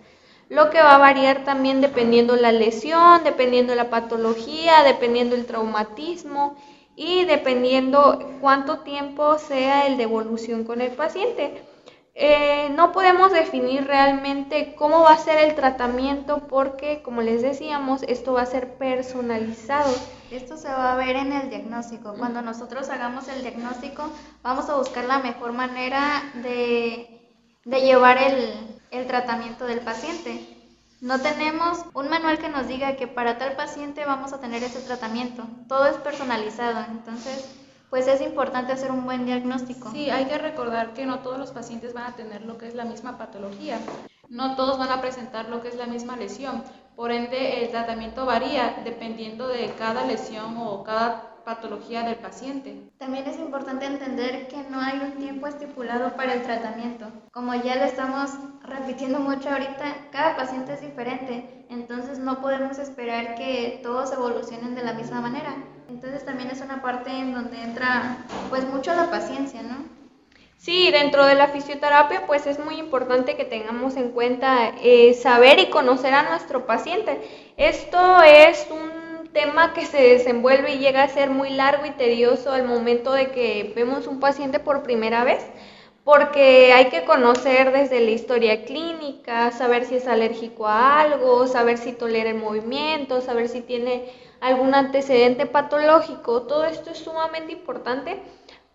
lo 0.50 0.72
que 0.72 0.82
va 0.82 0.96
a 0.96 0.98
variar 0.98 1.44
también 1.44 1.82
dependiendo 1.82 2.36
la 2.36 2.52
lesión, 2.52 3.24
dependiendo 3.24 3.76
la 3.76 3.92
patología, 3.92 4.82
dependiendo 4.84 5.36
el 5.36 5.46
traumatismo 5.46 6.56
y 6.96 7.26
dependiendo 7.26 8.38
cuánto 8.42 8.80
tiempo 8.80 9.38
sea 9.38 9.86
el 9.86 9.98
de 9.98 10.04
evolución 10.04 10.64
con 10.64 10.82
el 10.82 10.94
paciente. 10.94 11.62
Eh, 12.18 12.70
no 12.70 12.94
podemos 12.94 13.34
definir 13.34 13.86
realmente 13.86 14.74
cómo 14.76 15.02
va 15.02 15.12
a 15.12 15.18
ser 15.18 15.38
el 15.50 15.54
tratamiento 15.54 16.48
porque, 16.48 17.02
como 17.02 17.22
les 17.22 17.42
decíamos, 17.42 18.04
esto 18.04 18.32
va 18.32 18.44
a 18.44 18.46
ser 18.46 18.76
personalizado. 18.78 19.94
Esto 20.32 20.56
se 20.56 20.70
va 20.70 20.94
a 20.94 20.96
ver 20.96 21.18
en 21.18 21.34
el 21.34 21.50
diagnóstico. 21.50 22.16
Cuando 22.18 22.42
nosotros 22.42 22.90
hagamos 22.90 23.28
el 23.28 23.42
diagnóstico, 23.42 24.10
vamos 24.44 24.70
a 24.70 24.78
buscar 24.78 25.04
la 25.04 25.20
mejor 25.20 25.52
manera 25.52 26.24
de, 26.36 27.22
llevar 27.66 28.18
el, 28.18 28.80
el 28.92 29.08
tratamiento 29.08 29.66
del 29.66 29.82
paciente. 29.82 30.40
No 31.02 31.20
tenemos 31.20 31.80
un 31.94 32.08
manual 32.08 32.40
que 32.40 32.48
nos 32.48 32.66
diga 32.70 32.96
que 32.96 33.08
para 33.08 33.38
tal 33.38 33.58
paciente 33.58 34.06
vamos 34.06 34.32
a 34.32 34.40
tener 34.40 34.64
ese 34.64 34.80
tratamiento. 34.80 35.44
Todo 35.68 35.86
es 35.88 35.98
personalizado. 35.98 36.86
Entonces, 36.90 37.65
pues 37.90 38.08
es 38.08 38.22
importante 38.22 38.74
hacer 38.74 38.92
un 38.92 39.06
buen 39.06 39.26
diagnóstico. 39.26 39.92
Sí, 39.92 40.10
hay 40.10 40.26
que 40.26 40.38
recordar 40.38 40.94
que 40.94 41.06
no 41.06 41.20
todos 41.20 41.38
los 41.38 41.52
pacientes 41.52 41.94
van 41.94 42.12
a 42.12 42.16
tener 42.16 42.44
lo 42.44 42.58
que 42.58 42.68
es 42.68 42.76
la 42.76 42.86
misma 42.86 43.18
patología, 43.18 43.80
no 44.30 44.56
todos 44.56 44.78
van 44.80 44.92
a 44.92 45.02
presentar 45.02 45.50
lo 45.50 45.62
que 45.62 45.70
es 45.70 45.76
la 45.76 45.86
misma 45.86 46.18
lesión, 46.18 46.64
por 46.96 47.12
ende 47.12 47.64
el 47.64 47.72
tratamiento 47.72 48.26
varía 48.26 48.82
dependiendo 48.84 49.48
de 49.48 49.74
cada 49.78 50.06
lesión 50.06 50.56
o 50.58 50.84
cada 50.84 51.35
patología 51.46 52.04
del 52.04 52.16
paciente. 52.16 52.90
También 52.98 53.28
es 53.28 53.38
importante 53.38 53.86
entender 53.86 54.48
que 54.48 54.58
no 54.70 54.82
hay 54.82 55.00
un 55.00 55.14
tiempo 55.14 55.48
estipulado 55.48 56.16
para 56.16 56.34
el 56.34 56.42
tratamiento. 56.42 57.06
Como 57.32 57.54
ya 57.54 57.76
lo 57.76 57.84
estamos 57.84 58.32
repitiendo 58.64 59.20
mucho 59.20 59.50
ahorita, 59.50 60.10
cada 60.12 60.36
paciente 60.36 60.74
es 60.74 60.82
diferente, 60.82 61.66
entonces 61.70 62.20
no 62.20 62.42
podemos 62.42 62.80
esperar 62.80 63.36
que 63.36 63.80
todos 63.84 64.12
evolucionen 64.12 64.76
de 64.76 64.84
la 64.84 64.94
misma 64.94 65.22
manera. 65.22 65.56
Entonces 65.88 66.26
también 66.26 66.50
es 66.50 66.62
una 66.62 66.82
parte 66.82 67.12
en 67.12 67.34
donde 67.34 67.62
entra 67.62 68.18
pues 68.50 68.66
mucho 68.68 68.94
la 68.96 69.12
paciencia, 69.12 69.62
¿no? 69.62 69.96
Sí, 70.58 70.90
dentro 70.90 71.26
de 71.26 71.36
la 71.36 71.50
fisioterapia 71.50 72.26
pues 72.26 72.48
es 72.48 72.58
muy 72.58 72.80
importante 72.80 73.36
que 73.36 73.46
tengamos 73.46 73.96
en 73.98 74.10
cuenta 74.10 74.70
eh, 74.82 75.14
saber 75.14 75.60
y 75.60 75.70
conocer 75.70 76.14
a 76.16 76.24
nuestro 76.24 76.66
paciente. 76.66 77.22
Esto 77.56 78.24
es 78.24 78.66
un 78.72 79.05
tema 79.36 79.74
que 79.74 79.86
se 79.86 80.02
desenvuelve 80.02 80.76
y 80.76 80.80
llega 80.80 81.04
a 81.04 81.10
ser 81.10 81.30
muy 81.30 81.50
largo 81.50 81.86
y 81.86 81.92
tedioso 81.92 82.54
al 82.54 82.64
momento 82.64 83.12
de 83.12 83.32
que 83.32 83.74
vemos 83.76 84.08
un 84.08 84.22
paciente 84.22 84.60
por 84.60 84.82
primera 84.82 85.26
vez, 85.26 85.46
porque 86.06 86.72
hay 86.72 86.86
que 86.86 87.04
conocer 87.04 87.74
desde 87.74 88.00
la 88.00 88.12
historia 88.12 88.64
clínica, 88.64 89.52
saber 89.52 89.84
si 89.84 89.98
es 89.98 90.08
alérgico 90.08 90.68
a 90.68 91.02
algo, 91.02 91.48
saber 91.48 91.78
si 91.78 91.92
tolera 91.92 92.30
el 92.30 92.38
movimiento, 92.38 93.20
saber 93.20 93.50
si 93.50 93.60
tiene 93.60 94.10
algún 94.40 94.74
antecedente 94.74 95.46
patológico. 95.46 96.44
Todo 96.44 96.64
esto 96.64 96.92
es 96.92 97.00
sumamente 97.00 97.52
importante 97.52 98.22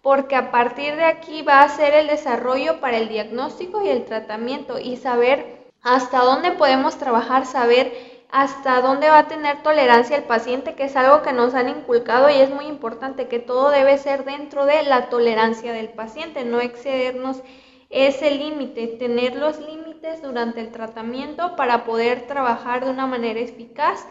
porque 0.02 0.36
a 0.36 0.50
partir 0.50 0.94
de 0.96 1.04
aquí 1.04 1.40
va 1.40 1.62
a 1.62 1.68
ser 1.70 1.94
el 1.94 2.06
desarrollo 2.06 2.80
para 2.80 2.98
el 2.98 3.08
diagnóstico 3.08 3.82
y 3.82 3.88
el 3.88 4.04
tratamiento 4.04 4.78
y 4.78 4.98
saber 4.98 5.70
hasta 5.82 6.18
dónde 6.18 6.52
podemos 6.52 6.98
trabajar, 6.98 7.46
saber 7.46 8.19
hasta 8.32 8.80
dónde 8.80 9.08
va 9.08 9.20
a 9.20 9.28
tener 9.28 9.62
tolerancia 9.62 10.16
el 10.16 10.25
paciente, 10.25 10.75
que 10.75 10.84
es 10.84 10.96
algo 10.96 11.22
que 11.22 11.32
nos 11.32 11.54
han 11.54 11.68
inculcado 11.68 12.30
y 12.30 12.34
es 12.34 12.50
muy 12.50 12.66
importante, 12.66 13.28
que 13.28 13.38
todo 13.38 13.70
debe 13.70 13.99
ser 13.99 14.25
dentro 14.25 14.66
de 14.66 14.82
la 14.84 15.08
tolerancia 15.08 15.72
del 15.72 15.88
paciente, 15.88 16.44
no 16.44 16.60
excedernos 16.60 17.42
ese 17.90 18.30
límite, 18.30 18.87
tener 18.87 19.34
los 19.34 19.58
límites 19.58 20.22
durante 20.22 20.60
el 20.60 20.70
tratamiento 20.70 21.56
para 21.56 21.84
poder 21.84 22.26
trabajar 22.28 22.84
de 22.84 22.90
una 22.90 23.06
manera 23.06 23.40
eficaz 23.40 24.06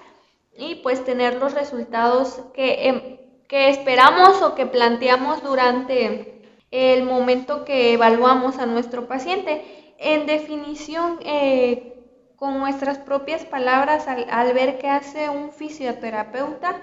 y 0.57 0.75
pues 0.75 1.05
tener 1.05 1.35
los 1.35 1.53
resultados 1.53 2.41
que, 2.53 2.89
em, 2.89 3.17
que 3.47 3.69
esperamos 3.69 4.41
o 4.41 4.53
que 4.53 4.65
planteamos 4.65 5.41
durante 5.41 6.43
el 6.71 7.03
momento 7.03 7.63
que 7.63 7.93
evaluamos 7.93 8.57
a 8.59 8.65
nuestro 8.65 9.07
paciente. 9.07 9.63
En 9.97 10.25
definición, 10.25 11.19
eh, 11.23 11.98
con 12.39 12.57
nuestras 12.57 12.97
propias 12.97 13.43
palabras 13.43 14.07
al, 14.07 14.53
ver 14.53 14.79
qué 14.79 14.87
hace 14.87 15.29
un 15.29 15.51
fisioterapeuta, 15.51 16.77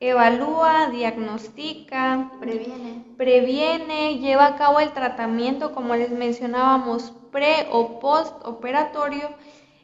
evalúa, 0.00 0.88
diagnostica, 0.90 2.30
previene. 2.38 3.04
previene, 3.16 4.18
lleva 4.18 4.46
a 4.46 4.56
cabo 4.56 4.80
el 4.80 4.92
tratamiento, 4.92 5.72
como 5.72 5.96
les 5.96 6.10
mencionábamos, 6.10 7.14
pre 7.32 7.68
o 7.72 7.98
post 7.98 8.34
operatorio. 8.44 9.30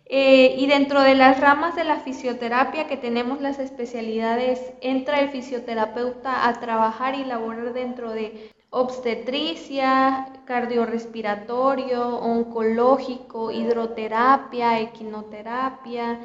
Eh, 0.06 0.56
y 0.58 0.66
dentro 0.66 1.00
de 1.00 1.14
las 1.14 1.40
ramas 1.40 1.74
de 1.74 1.84
la 1.84 1.96
fisioterapia 1.96 2.86
que 2.86 2.98
tenemos 2.98 3.40
las 3.40 3.58
especialidades, 3.58 4.60
entra 4.82 5.20
el 5.20 5.30
fisioterapeuta 5.30 6.46
a 6.46 6.52
trabajar 6.60 7.14
y 7.14 7.24
laborar 7.24 7.72
dentro 7.72 8.12
de 8.12 8.52
obstetricia, 8.74 10.26
cardiorrespiratorio, 10.44 12.16
oncológico, 12.18 13.52
hidroterapia, 13.52 14.80
equinoterapia, 14.80 16.18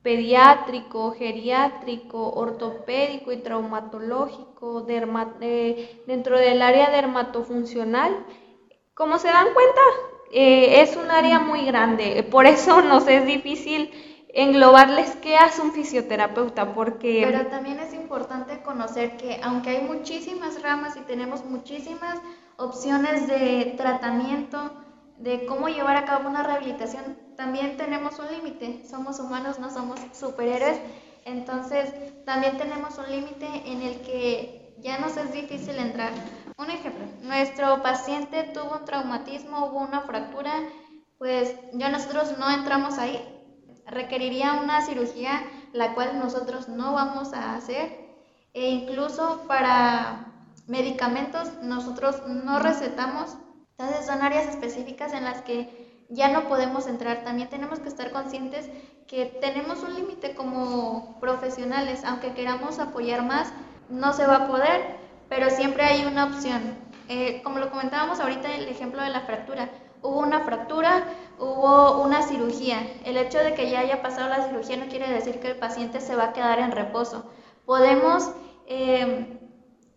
pediátrico, 0.00 1.10
geriátrico, 1.12 2.30
ortopédico 2.30 3.32
y 3.32 3.38
traumatológico, 3.38 4.86
eh, 4.88 6.02
dentro 6.06 6.38
del 6.38 6.62
área 6.62 6.90
dermatofuncional. 6.90 8.24
Como 8.94 9.18
se 9.18 9.28
dan 9.28 9.52
cuenta, 9.52 9.80
eh, 10.32 10.82
es 10.82 10.96
un 10.96 11.10
área 11.10 11.40
muy 11.40 11.66
grande, 11.66 12.22
por 12.30 12.46
eso 12.46 12.82
nos 12.82 13.08
es 13.08 13.26
difícil 13.26 13.90
englobarles 14.34 15.16
qué 15.16 15.36
hace 15.36 15.62
un 15.62 15.72
fisioterapeuta, 15.72 16.74
porque... 16.74 17.22
Pero 17.24 17.46
también 17.48 17.80
es 17.80 17.94
importante 17.94 18.62
conocer 18.62 19.16
que 19.16 19.40
aunque 19.42 19.70
hay 19.70 19.82
muchísimas 19.82 20.62
ramas 20.62 20.96
y 20.96 21.00
tenemos 21.00 21.44
muchísimas 21.44 22.18
opciones 22.56 23.26
de 23.26 23.74
tratamiento, 23.76 24.70
de 25.18 25.46
cómo 25.46 25.68
llevar 25.68 25.96
a 25.96 26.04
cabo 26.04 26.28
una 26.28 26.42
rehabilitación, 26.42 27.16
también 27.36 27.76
tenemos 27.76 28.18
un 28.18 28.30
límite. 28.30 28.86
Somos 28.88 29.18
humanos, 29.18 29.58
no 29.58 29.70
somos 29.70 29.98
superhéroes. 30.12 30.78
Entonces, 31.24 31.92
también 32.24 32.56
tenemos 32.58 32.98
un 32.98 33.10
límite 33.10 33.46
en 33.66 33.82
el 33.82 34.00
que 34.00 34.74
ya 34.78 34.98
nos 34.98 35.16
es 35.16 35.32
difícil 35.32 35.76
entrar. 35.76 36.12
Un 36.58 36.70
ejemplo, 36.70 37.06
nuestro 37.22 37.82
paciente 37.82 38.42
tuvo 38.54 38.78
un 38.78 38.84
traumatismo, 38.84 39.66
hubo 39.66 39.78
una 39.78 40.02
fractura, 40.02 40.52
pues 41.18 41.54
ya 41.72 41.88
nosotros 41.90 42.36
no 42.38 42.50
entramos 42.50 42.98
ahí, 42.98 43.18
requeriría 43.86 44.54
una 44.54 44.82
cirugía 44.82 45.42
la 45.72 45.94
cual 45.94 46.18
nosotros 46.18 46.68
no 46.68 46.92
vamos 46.92 47.32
a 47.32 47.54
hacer 47.54 48.10
e 48.52 48.70
incluso 48.70 49.44
para 49.46 50.26
medicamentos 50.66 51.48
nosotros 51.62 52.26
no 52.26 52.58
recetamos. 52.58 53.36
Entonces 53.76 54.06
son 54.06 54.22
áreas 54.22 54.46
específicas 54.48 55.12
en 55.12 55.24
las 55.24 55.42
que 55.42 56.06
ya 56.08 56.28
no 56.28 56.48
podemos 56.48 56.86
entrar. 56.86 57.24
También 57.24 57.48
tenemos 57.48 57.78
que 57.78 57.88
estar 57.88 58.10
conscientes 58.10 58.68
que 59.06 59.26
tenemos 59.26 59.82
un 59.82 59.94
límite 59.94 60.34
como 60.34 61.18
profesionales, 61.20 62.02
aunque 62.04 62.32
queramos 62.34 62.78
apoyar 62.78 63.24
más, 63.24 63.52
no 63.88 64.12
se 64.12 64.26
va 64.26 64.36
a 64.36 64.46
poder, 64.46 64.96
pero 65.28 65.50
siempre 65.50 65.82
hay 65.82 66.04
una 66.04 66.26
opción. 66.26 66.62
Eh, 67.08 67.40
como 67.42 67.58
lo 67.58 67.70
comentábamos 67.70 68.20
ahorita 68.20 68.54
el 68.54 68.68
ejemplo 68.68 69.02
de 69.02 69.10
la 69.10 69.22
fractura, 69.22 69.68
hubo 70.02 70.20
una 70.20 70.40
fractura, 70.40 71.04
hubo 71.40 72.02
una 72.02 72.22
cirugía. 72.22 72.78
El 73.04 73.16
hecho 73.16 73.38
de 73.38 73.54
que 73.54 73.70
ya 73.70 73.80
haya 73.80 74.02
pasado 74.02 74.28
la 74.28 74.46
cirugía 74.46 74.76
no 74.76 74.88
quiere 74.88 75.10
decir 75.10 75.40
que 75.40 75.48
el 75.48 75.56
paciente 75.56 76.00
se 76.00 76.14
va 76.14 76.26
a 76.26 76.32
quedar 76.32 76.58
en 76.58 76.72
reposo. 76.72 77.24
Podemos 77.64 78.30
eh, 78.66 79.38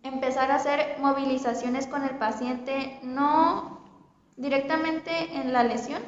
empezar 0.04 0.52
a 0.52 0.56
hacer 0.56 0.98
movilizaciones 1.00 1.88
con 1.88 2.04
el 2.04 2.18
paciente, 2.18 3.00
no 3.04 3.82
directamente 4.38 5.36
en 5.36 5.54
la 5.54 5.64
lesión, 5.64 6.02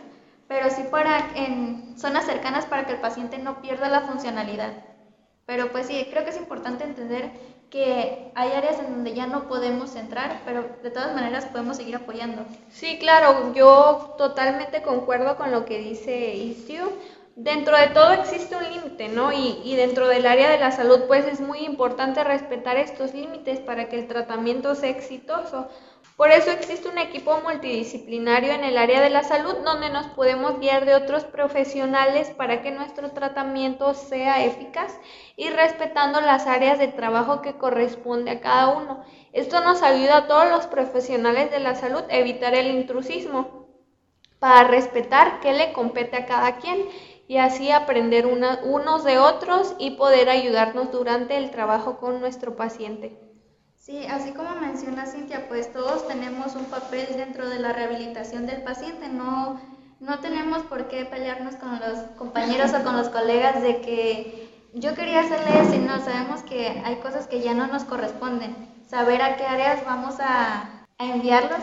pero 0.48 0.70
sí 0.70 0.84
para 0.90 1.36
en 1.36 1.98
zonas 1.98 2.26
cercanas 2.26 2.66
para 2.66 2.86
que 2.86 2.94
el 2.94 3.02
paciente 3.02 3.38
no 3.38 3.62
pierda 3.62 3.90
la 3.90 4.02
funcionalidad. 4.02 4.74
Pero 5.46 5.72
pues 5.72 5.88
sí, 5.88 6.08
creo 6.10 6.24
que 6.24 6.32
es 6.32 6.38
importante 6.38 6.84
entender 6.84 7.32
que 7.70 8.32
hay 8.36 8.52
áreas 8.54 8.80
en 8.80 8.90
donde 8.92 9.14
ya 9.14 9.28
no 9.28 9.48
podemos 9.48 9.96
entrar, 9.96 10.42
pero 10.46 10.78
de 10.84 10.92
todas 10.92 11.14
maneras 11.14 11.46
podemos 11.46 11.78
seguir 11.78 11.96
apoyando. 11.96 12.46
Sí, 12.70 12.98
claro, 13.00 13.54
yo 13.54 14.16
totalmente 14.18 14.82
concuerdo 14.82 15.38
con 15.38 15.52
lo 15.52 15.66
que 15.66 15.80
dice 15.80 16.36
Istio. 16.36 16.92
Dentro 17.36 17.78
de 17.78 17.88
todo 17.88 18.12
existe 18.14 18.56
un 18.56 18.64
límite, 18.70 19.10
¿no? 19.10 19.32
Y, 19.34 19.60
y 19.64 19.76
dentro 19.76 20.08
del 20.08 20.26
área 20.26 20.50
de 20.50 20.58
la 20.58 20.72
salud, 20.72 21.02
pues 21.08 21.26
es 21.28 21.42
muy 21.42 21.60
importante 21.60 22.24
respetar 22.24 22.78
estos 22.78 23.14
límites 23.14 23.60
para 23.60 23.90
que 23.90 23.98
el 23.98 24.08
tratamiento 24.08 24.74
sea 24.76 24.90
exitoso. 24.90 25.68
Por 26.16 26.32
eso 26.32 26.50
existe 26.50 26.88
un 26.88 26.98
equipo 26.98 27.42
multidisciplinario 27.42 28.54
en 28.54 28.64
el 28.64 28.78
área 28.78 29.02
de 29.02 29.10
la 29.10 29.24
salud 29.24 29.56
donde 29.66 29.90
nos 29.90 30.08
podemos 30.08 30.60
guiar 30.62 30.86
de 30.86 30.96
otros 30.96 31.26
profesionales 31.26 32.30
para 32.30 32.62
que 32.62 32.72
nuestro 32.72 33.12
tratamiento 33.12 33.94
sea 33.94 34.46
eficaz 34.46 34.98
y 35.36 35.50
respetando 35.50 36.22
las 36.22 36.48
áreas 36.48 36.80
de 36.80 36.88
trabajo 36.88 37.42
que 37.42 37.58
corresponde 37.58 38.32
a 38.32 38.40
cada 38.40 38.70
uno. 38.70 39.04
Esto 39.34 39.60
nos 39.60 39.82
ayuda 39.82 40.18
a 40.20 40.28
todos 40.28 40.50
los 40.50 40.68
profesionales 40.68 41.52
de 41.52 41.60
la 41.60 41.76
salud 41.76 42.04
a 42.10 42.16
evitar 42.16 42.56
el 42.56 42.68
intrusismo 42.68 43.68
para 44.40 44.70
respetar 44.70 45.42
qué 45.42 45.52
le 45.52 45.74
compete 45.74 46.16
a 46.16 46.26
cada 46.26 46.60
quien 46.60 46.88
y 47.28 47.40
así 47.40 47.72
aprender 47.72 48.26
unos 48.26 49.04
de 49.04 49.18
otros 49.18 49.76
y 49.80 49.92
poder 49.98 50.30
ayudarnos 50.30 50.94
durante 50.94 51.36
el 51.36 51.52
trabajo 51.52 51.98
con 51.98 52.22
nuestro 52.22 52.56
paciente. 52.56 53.25
Sí, 53.86 54.04
así 54.08 54.32
como 54.32 54.56
menciona 54.56 55.06
Cintia, 55.06 55.48
pues 55.48 55.72
todos 55.72 56.08
tenemos 56.08 56.56
un 56.56 56.66
papel 56.66 57.06
dentro 57.18 57.48
de 57.48 57.60
la 57.60 57.72
rehabilitación 57.72 58.48
del 58.48 58.64
paciente, 58.64 59.10
no, 59.10 59.62
no 60.00 60.18
tenemos 60.22 60.64
por 60.64 60.88
qué 60.88 61.06
pelearnos 61.06 61.56
con 61.58 61.80
los 61.80 62.00
compañeros 62.18 62.72
o 62.74 62.84
con 62.84 62.98
los 62.98 63.10
colegas 63.10 63.62
de 63.62 63.82
que 63.82 64.50
yo 64.74 64.96
quería 64.96 65.20
hacerle 65.20 65.62
eso 65.62 65.76
y 65.76 65.86
no, 65.86 66.04
sabemos 66.04 66.42
que 66.42 66.82
hay 66.84 66.96
cosas 66.96 67.28
que 67.28 67.42
ya 67.42 67.54
no 67.54 67.68
nos 67.68 67.84
corresponden, 67.84 68.56
saber 68.90 69.22
a 69.22 69.36
qué 69.38 69.46
áreas 69.46 69.86
vamos 69.86 70.16
a, 70.20 70.84
a 70.98 71.06
enviarlos 71.06 71.60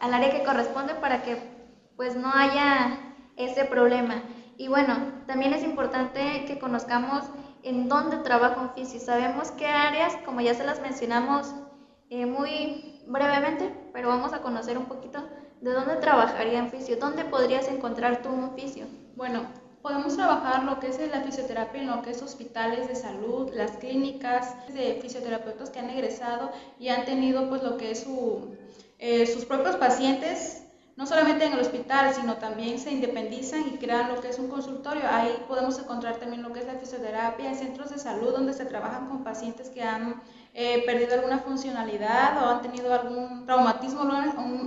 al 0.00 0.14
área 0.14 0.30
que 0.30 0.44
corresponde 0.44 0.94
para 0.94 1.24
que 1.24 1.36
pues 1.94 2.16
no 2.16 2.32
haya 2.32 3.00
ese 3.36 3.66
problema. 3.66 4.22
Y 4.58 4.68
bueno, 4.68 4.94
también 5.26 5.52
es 5.52 5.62
importante 5.62 6.44
que 6.46 6.58
conozcamos 6.58 7.24
en 7.62 7.88
dónde 7.88 8.18
trabaja 8.18 8.60
un 8.60 8.70
fisio. 8.70 9.00
Sabemos 9.00 9.50
qué 9.50 9.66
áreas, 9.66 10.16
como 10.24 10.40
ya 10.40 10.54
se 10.54 10.64
las 10.64 10.80
mencionamos 10.80 11.54
eh, 12.10 12.26
muy 12.26 13.02
brevemente, 13.06 13.72
pero 13.92 14.08
vamos 14.08 14.32
a 14.32 14.40
conocer 14.40 14.78
un 14.78 14.86
poquito 14.86 15.22
de 15.60 15.72
dónde 15.72 15.96
trabajaría 15.96 16.58
en 16.58 16.70
fisio, 16.70 16.96
dónde 16.96 17.24
podrías 17.24 17.68
encontrar 17.68 18.22
tú 18.22 18.30
un 18.30 18.54
fisio. 18.54 18.86
Bueno, 19.16 19.46
podemos 19.82 20.16
trabajar 20.16 20.64
lo 20.64 20.80
que 20.80 20.88
es 20.88 21.10
la 21.10 21.20
fisioterapia 21.20 21.80
en 21.80 21.88
lo 21.88 22.02
que 22.02 22.10
es 22.10 22.22
hospitales 22.22 22.88
de 22.88 22.96
salud, 22.96 23.50
las 23.52 23.72
clínicas 23.72 24.54
de 24.74 24.98
fisioterapeutas 25.00 25.70
que 25.70 25.78
han 25.78 25.90
egresado 25.90 26.50
y 26.78 26.88
han 26.88 27.04
tenido 27.04 27.48
pues 27.48 27.62
lo 27.62 27.76
que 27.76 27.92
es 27.92 28.06
eh, 28.98 29.26
sus 29.26 29.44
propios 29.44 29.76
pacientes 29.76 30.65
no 30.96 31.06
solamente 31.06 31.44
en 31.44 31.52
el 31.52 31.60
hospital, 31.60 32.14
sino 32.14 32.38
también 32.38 32.78
se 32.78 32.90
independizan 32.90 33.68
y 33.68 33.76
crean 33.76 34.08
lo 34.08 34.20
que 34.22 34.30
es 34.30 34.38
un 34.38 34.48
consultorio. 34.48 35.02
Ahí 35.10 35.44
podemos 35.46 35.78
encontrar 35.78 36.16
también 36.16 36.42
lo 36.42 36.54
que 36.54 36.60
es 36.60 36.66
la 36.66 36.76
fisioterapia, 36.76 37.50
en 37.50 37.54
centros 37.54 37.90
de 37.90 37.98
salud 37.98 38.32
donde 38.32 38.54
se 38.54 38.64
trabajan 38.64 39.06
con 39.06 39.22
pacientes 39.22 39.68
que 39.68 39.82
han 39.82 40.22
eh, 40.54 40.84
perdido 40.86 41.12
alguna 41.12 41.40
funcionalidad 41.40 42.42
o 42.42 42.48
han 42.48 42.62
tenido 42.62 42.94
algún 42.94 43.44
traumatismo 43.44 44.08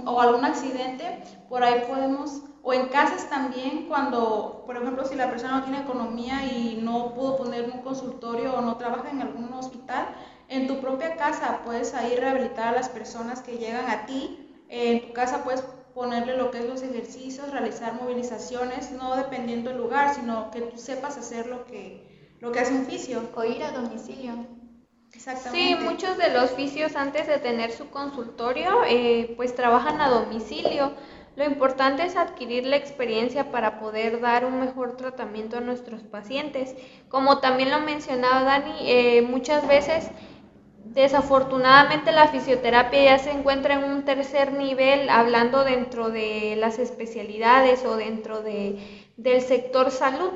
o 0.05 0.21
algún 0.21 0.45
accidente. 0.45 1.19
Por 1.49 1.63
ahí 1.63 1.81
podemos, 1.87 2.43
o 2.61 2.73
en 2.73 2.89
casas 2.89 3.27
también, 3.27 3.87
cuando, 3.87 4.61
por 4.67 4.77
ejemplo, 4.77 5.05
si 5.05 5.15
la 5.15 5.31
persona 5.31 5.57
no 5.57 5.63
tiene 5.63 5.81
economía 5.81 6.45
y 6.45 6.79
no 6.79 7.15
pudo 7.15 7.37
poner 7.37 7.71
un 7.73 7.81
consultorio 7.81 8.53
o 8.53 8.61
no 8.61 8.77
trabaja 8.77 9.09
en 9.09 9.23
algún 9.23 9.51
hospital, 9.53 10.09
en 10.47 10.67
tu 10.67 10.79
propia 10.79 11.15
casa 11.15 11.61
puedes 11.65 11.95
ahí 11.95 12.15
rehabilitar 12.15 12.67
a 12.67 12.77
las 12.77 12.89
personas 12.89 13.41
que 13.41 13.57
llegan 13.57 13.89
a 13.89 14.05
ti. 14.05 14.45
En 14.67 15.07
tu 15.07 15.13
casa 15.13 15.43
puedes 15.43 15.63
ponerle 15.99 16.37
lo 16.37 16.49
que 16.49 16.59
es 16.59 16.65
los 16.65 16.81
ejercicios, 16.81 17.51
realizar 17.51 17.93
movilizaciones, 17.95 18.89
no 18.93 19.17
dependiendo 19.17 19.69
del 19.69 19.79
lugar, 19.79 20.15
sino 20.15 20.49
que 20.49 20.61
tú 20.61 20.77
sepas 20.77 21.17
hacer 21.17 21.47
lo 21.47 21.65
que, 21.65 22.37
lo 22.39 22.53
que 22.53 22.59
hace 22.61 22.71
un 22.73 22.85
fisio. 22.85 23.21
O 23.35 23.43
ir 23.43 23.61
a 23.65 23.71
domicilio. 23.71 24.47
Sí, 25.51 25.75
muchos 25.83 26.17
de 26.17 26.29
los 26.29 26.51
fisios 26.51 26.95
antes 26.95 27.27
de 27.27 27.37
tener 27.39 27.71
su 27.71 27.89
consultorio, 27.89 28.83
eh, 28.87 29.33
pues 29.35 29.53
trabajan 29.53 29.99
a 29.99 30.07
domicilio. 30.07 30.93
Lo 31.35 31.43
importante 31.43 32.05
es 32.05 32.15
adquirir 32.15 32.65
la 32.65 32.77
experiencia 32.77 33.51
para 33.51 33.81
poder 33.81 34.21
dar 34.21 34.45
un 34.45 34.57
mejor 34.61 34.95
tratamiento 34.95 35.57
a 35.57 35.61
nuestros 35.61 36.03
pacientes. 36.03 36.75
Como 37.09 37.39
también 37.39 37.71
lo 37.71 37.81
mencionaba 37.81 38.43
Dani, 38.43 38.89
eh, 38.89 39.21
muchas 39.21 39.67
veces 39.67 40.11
Desafortunadamente 40.93 42.11
la 42.11 42.29
fisioterapia 42.29 43.03
ya 43.03 43.19
se 43.19 43.29
encuentra 43.29 43.75
en 43.75 43.83
un 43.83 44.05
tercer 44.05 44.53
nivel, 44.53 45.07
hablando 45.09 45.63
dentro 45.63 46.09
de 46.09 46.55
las 46.57 46.79
especialidades 46.79 47.85
o 47.85 47.95
dentro 47.95 48.41
de, 48.41 49.05
del 49.15 49.41
sector 49.41 49.91
salud, 49.91 50.31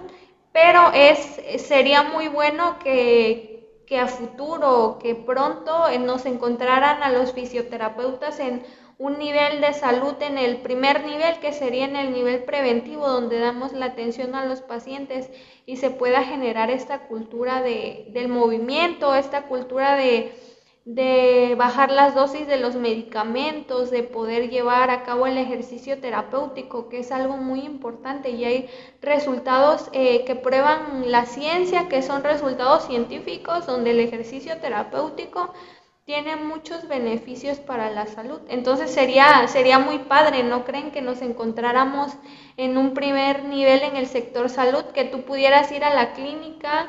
pero 0.51 0.91
es, 0.93 1.41
sería 1.57 2.03
muy 2.03 2.27
bueno 2.27 2.77
que, 2.77 3.81
que 3.88 3.98
a 3.98 4.05
futuro, 4.05 5.00
que 5.01 5.15
pronto 5.15 5.86
nos 6.00 6.27
encontraran 6.27 7.01
a 7.01 7.10
los 7.10 7.33
fisioterapeutas 7.33 8.39
en 8.39 8.62
un 9.03 9.19
nivel 9.19 9.60
de 9.60 9.74
salud 9.74 10.15
en 10.22 10.38
el 10.38 10.62
primer 10.62 11.03
nivel, 11.05 11.38
que 11.41 11.51
sería 11.51 11.83
en 11.83 11.98
el 11.98 12.13
nivel 12.13 12.45
preventivo, 12.45 13.05
donde 13.05 13.38
damos 13.38 13.74
la 13.74 13.88
atención 13.88 14.33
a 14.33 14.45
los 14.45 14.62
pacientes 14.62 15.29
y 15.65 15.75
se 15.75 15.89
pueda 15.89 16.24
generar 16.24 16.72
esta 16.72 17.00
cultura 17.00 17.62
de, 17.62 18.05
del 18.13 18.29
movimiento, 18.29 19.13
esta 19.13 19.41
cultura 19.41 19.98
de, 19.98 20.31
de 20.86 21.53
bajar 21.57 21.91
las 21.91 22.15
dosis 22.15 22.48
de 22.48 22.55
los 22.55 22.75
medicamentos, 22.75 23.91
de 23.91 24.03
poder 24.03 24.50
llevar 24.50 24.89
a 24.89 25.03
cabo 25.03 25.27
el 25.27 25.38
ejercicio 25.38 26.00
terapéutico, 26.00 26.88
que 26.88 27.00
es 27.00 27.12
algo 27.12 27.36
muy 27.36 27.60
importante. 27.60 28.29
Y 28.29 28.45
hay 28.45 28.69
resultados 29.01 29.89
eh, 29.91 30.24
que 30.24 30.36
prueban 30.36 31.12
la 31.12 31.25
ciencia, 31.25 31.89
que 31.89 32.03
son 32.03 32.24
resultados 32.24 32.86
científicos, 32.86 33.65
donde 33.65 33.91
el 33.91 34.00
ejercicio 34.00 34.60
terapéutico 34.62 35.53
tiene 36.05 36.36
muchos 36.36 36.88
beneficios 36.88 37.60
para 37.60 37.89
la 37.89 38.07
salud. 38.07 38.41
Entonces 38.50 38.91
sería, 38.91 39.48
sería 39.48 39.79
muy 39.79 40.00
padre, 40.00 40.43
¿no 40.43 40.65
creen 40.65 40.91
que 40.91 41.01
nos 41.01 41.22
encontráramos 41.22 42.12
en 42.57 42.77
un 42.77 42.93
primer 42.93 43.45
nivel 43.45 43.83
en 43.83 43.95
el 43.95 44.07
sector 44.07 44.50
salud, 44.50 44.83
que 44.94 45.05
tú 45.05 45.22
pudieras 45.24 45.72
ir 45.72 45.83
a 45.83 45.94
la 45.94 46.13
clínica 46.13 46.87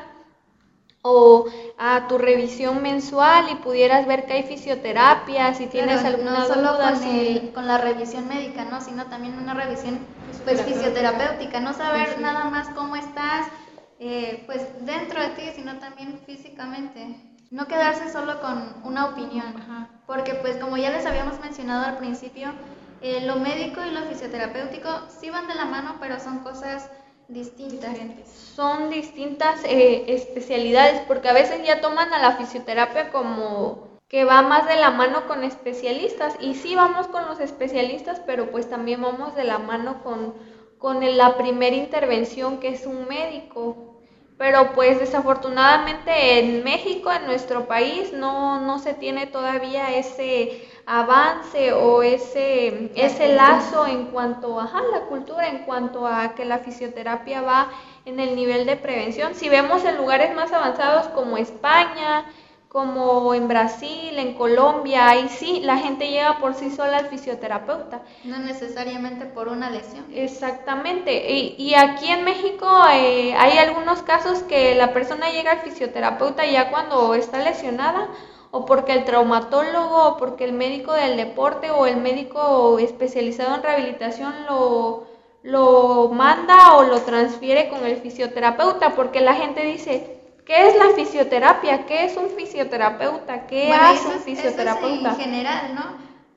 o 1.01 1.45
a 1.77 2.07
tu 2.07 2.17
revisión 2.17 2.81
mensual 2.81 3.45
y 3.51 3.55
pudieras 3.55 4.07
ver 4.07 4.25
que 4.25 4.33
hay 4.33 4.43
fisioterapia, 4.43 5.53
si 5.53 5.67
tienes 5.67 6.03
alguna 6.03 6.39
no 6.39 6.45
solo 6.47 6.73
duda, 6.73 6.93
con, 6.93 7.47
con, 7.49 7.67
la 7.67 7.77
revisión 7.77 8.27
médica, 8.27 8.65
¿no? 8.65 8.81
sino 8.81 9.05
también 9.05 9.37
una 9.37 9.53
revisión 9.53 9.99
pues 10.43 10.61
fisioterapéutica, 10.63 11.59
no 11.59 11.73
saber 11.73 12.19
nada 12.19 12.45
más 12.45 12.69
cómo 12.69 12.95
estás 12.95 13.47
eh, 13.99 14.43
pues 14.47 14.67
dentro 14.81 15.21
de 15.21 15.29
ti, 15.29 15.43
sino 15.55 15.77
también 15.77 16.19
físicamente. 16.25 17.34
No 17.51 17.67
quedarse 17.67 18.11
solo 18.11 18.41
con 18.41 18.75
una 18.83 19.05
opinión, 19.05 19.53
porque 20.07 20.33
pues 20.33 20.57
como 20.57 20.77
ya 20.77 20.89
les 20.89 21.05
habíamos 21.05 21.39
mencionado 21.39 21.85
al 21.85 21.97
principio, 21.97 22.49
eh, 23.01 23.21
lo 23.21 23.35
médico 23.35 23.81
y 23.85 23.91
lo 23.91 24.01
fisioterapéutico 24.03 24.89
sí 25.09 25.29
van 25.29 25.47
de 25.47 25.55
la 25.55 25.65
mano, 25.65 25.97
pero 25.99 26.19
son 26.19 26.39
cosas 26.39 26.89
distintas. 27.27 27.97
Son 28.55 28.89
distintas 28.89 29.63
eh, 29.63 30.05
especialidades, 30.07 31.01
porque 31.07 31.29
a 31.29 31.33
veces 31.33 31.65
ya 31.65 31.81
toman 31.81 32.13
a 32.13 32.19
la 32.19 32.33
fisioterapia 32.33 33.11
como 33.11 33.99
que 34.07 34.23
va 34.23 34.41
más 34.41 34.67
de 34.67 34.75
la 34.75 34.91
mano 34.91 35.27
con 35.27 35.43
especialistas, 35.43 36.35
y 36.39 36.55
sí 36.55 36.75
vamos 36.75 37.07
con 37.07 37.25
los 37.25 37.39
especialistas, 37.39 38.21
pero 38.25 38.51
pues 38.51 38.69
también 38.69 39.01
vamos 39.01 39.35
de 39.35 39.43
la 39.43 39.59
mano 39.59 40.03
con, 40.03 40.33
con 40.77 41.17
la 41.17 41.37
primera 41.37 41.75
intervención 41.75 42.59
que 42.59 42.69
es 42.69 42.85
un 42.85 43.07
médico 43.07 43.94
pero 44.37 44.73
pues 44.73 44.99
desafortunadamente 44.99 46.39
en 46.39 46.63
México, 46.63 47.11
en 47.11 47.25
nuestro 47.25 47.67
país, 47.67 48.11
no, 48.11 48.59
no 48.59 48.79
se 48.79 48.93
tiene 48.93 49.27
todavía 49.27 49.95
ese 49.95 50.67
avance 50.85 51.71
o 51.71 52.03
ese, 52.03 52.91
ese 52.95 53.33
lazo 53.33 53.87
en 53.87 54.07
cuanto 54.07 54.59
a 54.59 54.69
la 54.91 55.01
cultura, 55.07 55.47
en 55.47 55.59
cuanto 55.59 56.05
a 56.05 56.35
que 56.35 56.43
la 56.43 56.59
fisioterapia 56.59 57.41
va 57.41 57.71
en 58.03 58.19
el 58.19 58.35
nivel 58.35 58.65
de 58.65 58.75
prevención. 58.75 59.35
Si 59.35 59.47
vemos 59.47 59.85
en 59.85 59.97
lugares 59.97 60.35
más 60.35 60.51
avanzados 60.51 61.07
como 61.07 61.37
España, 61.37 62.25
como 62.75 63.33
en 63.33 63.47
Brasil, 63.47 64.19
en 64.19 64.33
Colombia, 64.33 65.07
ahí 65.07 65.29
sí, 65.29 65.61
la 65.63 65.77
gente 65.77 66.09
llega 66.09 66.39
por 66.39 66.55
sí 66.55 66.69
sola 66.69 66.97
al 66.97 67.05
fisioterapeuta. 67.05 68.01
No 68.25 68.37
necesariamente 68.39 69.23
por 69.23 69.47
una 69.47 69.69
lesión. 69.69 70.03
Exactamente. 70.13 71.31
Y, 71.31 71.55
y 71.57 71.75
aquí 71.75 72.09
en 72.09 72.25
México 72.25 72.67
eh, 72.91 73.33
hay 73.33 73.57
algunos 73.59 74.01
casos 74.01 74.39
que 74.39 74.75
la 74.75 74.91
persona 74.91 75.29
llega 75.29 75.53
al 75.53 75.59
fisioterapeuta 75.59 76.45
ya 76.45 76.69
cuando 76.69 77.15
está 77.15 77.39
lesionada 77.39 78.09
o 78.51 78.65
porque 78.65 78.91
el 78.91 79.05
traumatólogo 79.05 80.09
o 80.09 80.17
porque 80.17 80.43
el 80.43 80.51
médico 80.51 80.91
del 80.91 81.15
deporte 81.15 81.71
o 81.71 81.85
el 81.85 81.95
médico 81.95 82.77
especializado 82.79 83.55
en 83.55 83.63
rehabilitación 83.63 84.33
lo, 84.47 85.05
lo 85.43 86.09
manda 86.09 86.75
o 86.75 86.83
lo 86.83 86.99
transfiere 87.03 87.69
con 87.69 87.85
el 87.85 87.95
fisioterapeuta 87.95 88.95
porque 88.95 89.21
la 89.21 89.35
gente 89.35 89.63
dice, 89.63 90.14
¿Qué 90.45 90.67
es 90.67 90.75
la 90.75 90.93
fisioterapia? 90.95 91.85
¿Qué 91.85 92.05
es 92.05 92.15
un 92.15 92.29
fisioterapeuta? 92.29 93.47
¿Qué 93.47 93.73
hace 93.73 94.07
un 94.07 94.19
fisioterapeuta? 94.19 95.09
en 95.09 95.15
general, 95.17 95.75
¿no? 95.75 95.83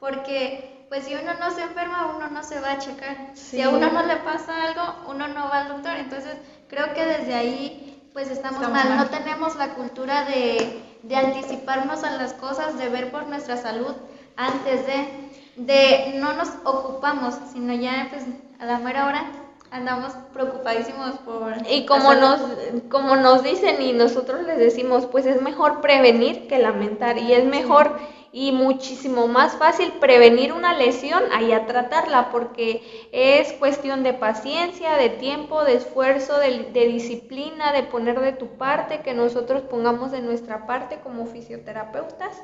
Porque 0.00 0.86
pues 0.88 1.04
si 1.04 1.14
uno 1.14 1.34
no 1.38 1.50
se 1.50 1.62
enferma, 1.62 2.14
uno 2.16 2.28
no 2.28 2.42
se 2.42 2.58
va 2.60 2.72
a 2.72 2.78
checar. 2.78 3.16
Si 3.34 3.60
a 3.60 3.68
uno 3.68 3.90
no 3.92 4.02
le 4.06 4.16
pasa 4.16 4.64
algo, 4.64 5.10
uno 5.10 5.28
no 5.28 5.50
va 5.50 5.58
al 5.58 5.68
doctor. 5.68 5.96
Entonces, 5.96 6.34
creo 6.68 6.94
que 6.94 7.04
desde 7.04 7.34
ahí 7.34 8.08
pues 8.14 8.30
estamos, 8.30 8.66
mal. 8.70 8.96
No 8.96 9.06
tenemos 9.08 9.56
la 9.56 9.74
cultura 9.74 10.24
de, 10.24 10.82
de 11.02 11.16
anticiparnos 11.16 12.02
a 12.02 12.12
las 12.12 12.32
cosas, 12.32 12.78
de 12.78 12.88
ver 12.88 13.10
por 13.10 13.26
nuestra 13.26 13.58
salud 13.58 13.94
antes 14.36 14.86
de, 14.86 15.30
de 15.56 16.18
no 16.18 16.32
nos 16.32 16.48
ocupamos, 16.64 17.34
sino 17.52 17.74
ya 17.74 18.06
pues 18.10 18.24
a 18.58 18.64
la 18.64 18.78
mera 18.78 19.06
hora 19.06 19.24
andamos 19.70 20.12
preocupadísimos 20.32 21.18
por... 21.18 21.54
Y 21.68 21.86
como 21.86 22.14
nos, 22.14 22.40
como 22.88 23.16
nos 23.16 23.42
dicen 23.42 23.80
y 23.82 23.92
nosotros 23.92 24.42
les 24.46 24.58
decimos, 24.58 25.06
pues 25.06 25.26
es 25.26 25.42
mejor 25.42 25.80
prevenir 25.80 26.48
que 26.48 26.58
lamentar 26.58 27.18
y 27.18 27.32
es 27.32 27.44
mejor 27.44 27.98
y 28.30 28.52
muchísimo 28.52 29.26
más 29.26 29.56
fácil 29.56 29.90
prevenir 30.00 30.52
una 30.52 30.74
lesión 30.74 31.22
a 31.32 31.66
tratarla 31.66 32.30
porque 32.30 33.08
es 33.10 33.52
cuestión 33.54 34.02
de 34.02 34.12
paciencia, 34.12 34.94
de 34.96 35.08
tiempo, 35.08 35.64
de 35.64 35.74
esfuerzo, 35.76 36.38
de, 36.38 36.70
de 36.72 36.86
disciplina, 36.86 37.72
de 37.72 37.84
poner 37.84 38.20
de 38.20 38.32
tu 38.32 38.58
parte, 38.58 39.00
que 39.00 39.14
nosotros 39.14 39.62
pongamos 39.62 40.12
de 40.12 40.20
nuestra 40.20 40.66
parte 40.66 40.98
como 41.02 41.26
fisioterapeutas. 41.26 42.42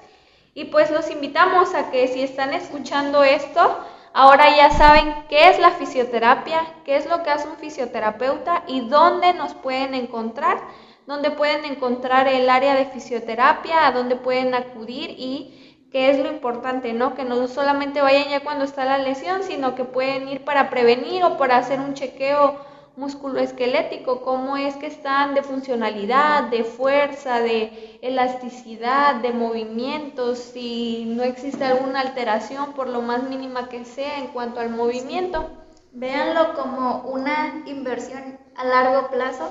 Y 0.54 0.66
pues 0.66 0.90
los 0.90 1.10
invitamos 1.10 1.74
a 1.74 1.90
que 1.90 2.08
si 2.08 2.22
están 2.22 2.54
escuchando 2.54 3.22
esto, 3.24 3.78
Ahora 4.16 4.56
ya 4.56 4.70
saben 4.70 5.12
qué 5.28 5.48
es 5.48 5.58
la 5.58 5.72
fisioterapia, 5.72 6.64
qué 6.84 6.96
es 6.96 7.04
lo 7.06 7.24
que 7.24 7.30
hace 7.30 7.48
un 7.48 7.56
fisioterapeuta 7.56 8.62
y 8.68 8.88
dónde 8.88 9.34
nos 9.34 9.54
pueden 9.54 9.92
encontrar, 9.92 10.56
dónde 11.04 11.32
pueden 11.32 11.64
encontrar 11.64 12.28
el 12.28 12.48
área 12.48 12.76
de 12.76 12.84
fisioterapia, 12.84 13.88
a 13.88 13.90
dónde 13.90 14.14
pueden 14.14 14.54
acudir 14.54 15.10
y 15.18 15.88
qué 15.90 16.10
es 16.10 16.20
lo 16.20 16.28
importante, 16.28 16.92
¿no? 16.92 17.16
Que 17.16 17.24
no 17.24 17.48
solamente 17.48 18.02
vayan 18.02 18.28
ya 18.28 18.44
cuando 18.44 18.64
está 18.64 18.84
la 18.84 18.98
lesión, 18.98 19.42
sino 19.42 19.74
que 19.74 19.82
pueden 19.82 20.28
ir 20.28 20.44
para 20.44 20.70
prevenir 20.70 21.24
o 21.24 21.36
para 21.36 21.56
hacer 21.56 21.80
un 21.80 21.94
chequeo 21.94 22.60
musculoesquelético, 22.96 24.22
cómo 24.22 24.56
es 24.56 24.76
que 24.76 24.86
están 24.86 25.34
de 25.34 25.42
funcionalidad, 25.42 26.44
de 26.44 26.64
fuerza, 26.64 27.40
de 27.40 27.98
elasticidad, 28.02 29.16
de 29.16 29.32
movimientos, 29.32 30.38
si 30.38 31.04
no 31.06 31.22
existe 31.22 31.64
alguna 31.64 32.00
alteración 32.00 32.72
por 32.72 32.88
lo 32.88 33.02
más 33.02 33.24
mínima 33.24 33.68
que 33.68 33.84
sea 33.84 34.18
en 34.18 34.28
cuanto 34.28 34.60
al 34.60 34.70
movimiento. 34.70 35.50
Véanlo 35.92 36.54
como 36.54 37.02
una 37.02 37.62
inversión 37.66 38.38
a 38.56 38.64
largo 38.64 39.08
plazo, 39.08 39.50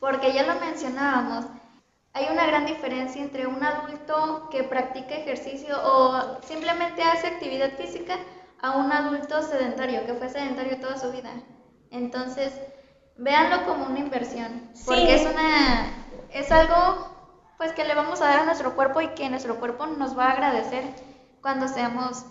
porque 0.00 0.32
ya 0.32 0.42
lo 0.44 0.60
mencionábamos, 0.60 1.46
hay 2.18 2.26
una 2.32 2.46
gran 2.46 2.66
diferencia 2.66 3.22
entre 3.22 3.46
un 3.46 3.62
adulto 3.62 4.48
que 4.50 4.64
practica 4.64 5.14
ejercicio 5.14 5.76
o 5.84 6.40
simplemente 6.42 7.02
hace 7.02 7.28
actividad 7.28 7.70
física 7.76 8.16
a 8.60 8.72
un 8.72 8.90
adulto 8.90 9.40
sedentario, 9.42 10.04
que 10.04 10.14
fue 10.14 10.28
sedentario 10.28 10.80
toda 10.80 10.98
su 10.98 11.12
vida. 11.12 11.30
Entonces, 11.90 12.52
véanlo 13.16 13.66
como 13.66 13.86
una 13.86 13.98
inversión, 13.98 14.70
porque 14.86 15.14
es 15.14 15.22
una 15.22 15.98
es 16.32 16.52
algo 16.52 17.16
pues 17.56 17.72
que 17.72 17.84
le 17.84 17.94
vamos 17.94 18.20
a 18.20 18.26
dar 18.26 18.40
a 18.40 18.44
nuestro 18.44 18.76
cuerpo 18.76 19.00
y 19.00 19.08
que 19.08 19.28
nuestro 19.28 19.58
cuerpo 19.58 19.86
nos 19.86 20.16
va 20.16 20.26
a 20.26 20.32
agradecer 20.32 20.84
cuando 21.42 21.66
seamos 21.66 22.24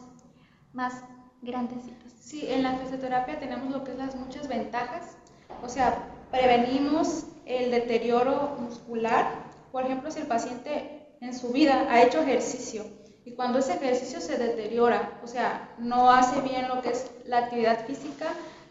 más 0.71 0.93
grandecitos. 1.41 2.13
Sí, 2.19 2.47
en 2.49 2.63
la 2.63 2.77
fisioterapia 2.77 3.39
tenemos 3.39 3.71
lo 3.71 3.83
que 3.83 3.91
es 3.91 3.97
las 3.97 4.15
muchas 4.15 4.47
ventajas, 4.47 5.17
o 5.63 5.69
sea, 5.69 6.09
prevenimos 6.31 7.25
el 7.45 7.71
deterioro 7.71 8.55
muscular. 8.59 9.27
Por 9.71 9.83
ejemplo, 9.83 10.11
si 10.11 10.19
el 10.19 10.27
paciente 10.27 11.17
en 11.19 11.37
su 11.37 11.49
vida 11.49 11.87
ha 11.89 12.01
hecho 12.01 12.21
ejercicio 12.21 12.85
y 13.25 13.33
cuando 13.33 13.59
ese 13.59 13.73
ejercicio 13.73 14.21
se 14.21 14.37
deteriora, 14.37 15.19
o 15.23 15.27
sea, 15.27 15.75
no 15.77 16.09
hace 16.11 16.39
bien 16.41 16.69
lo 16.69 16.81
que 16.81 16.91
es 16.91 17.11
la 17.25 17.39
actividad 17.39 17.85
física, 17.85 18.27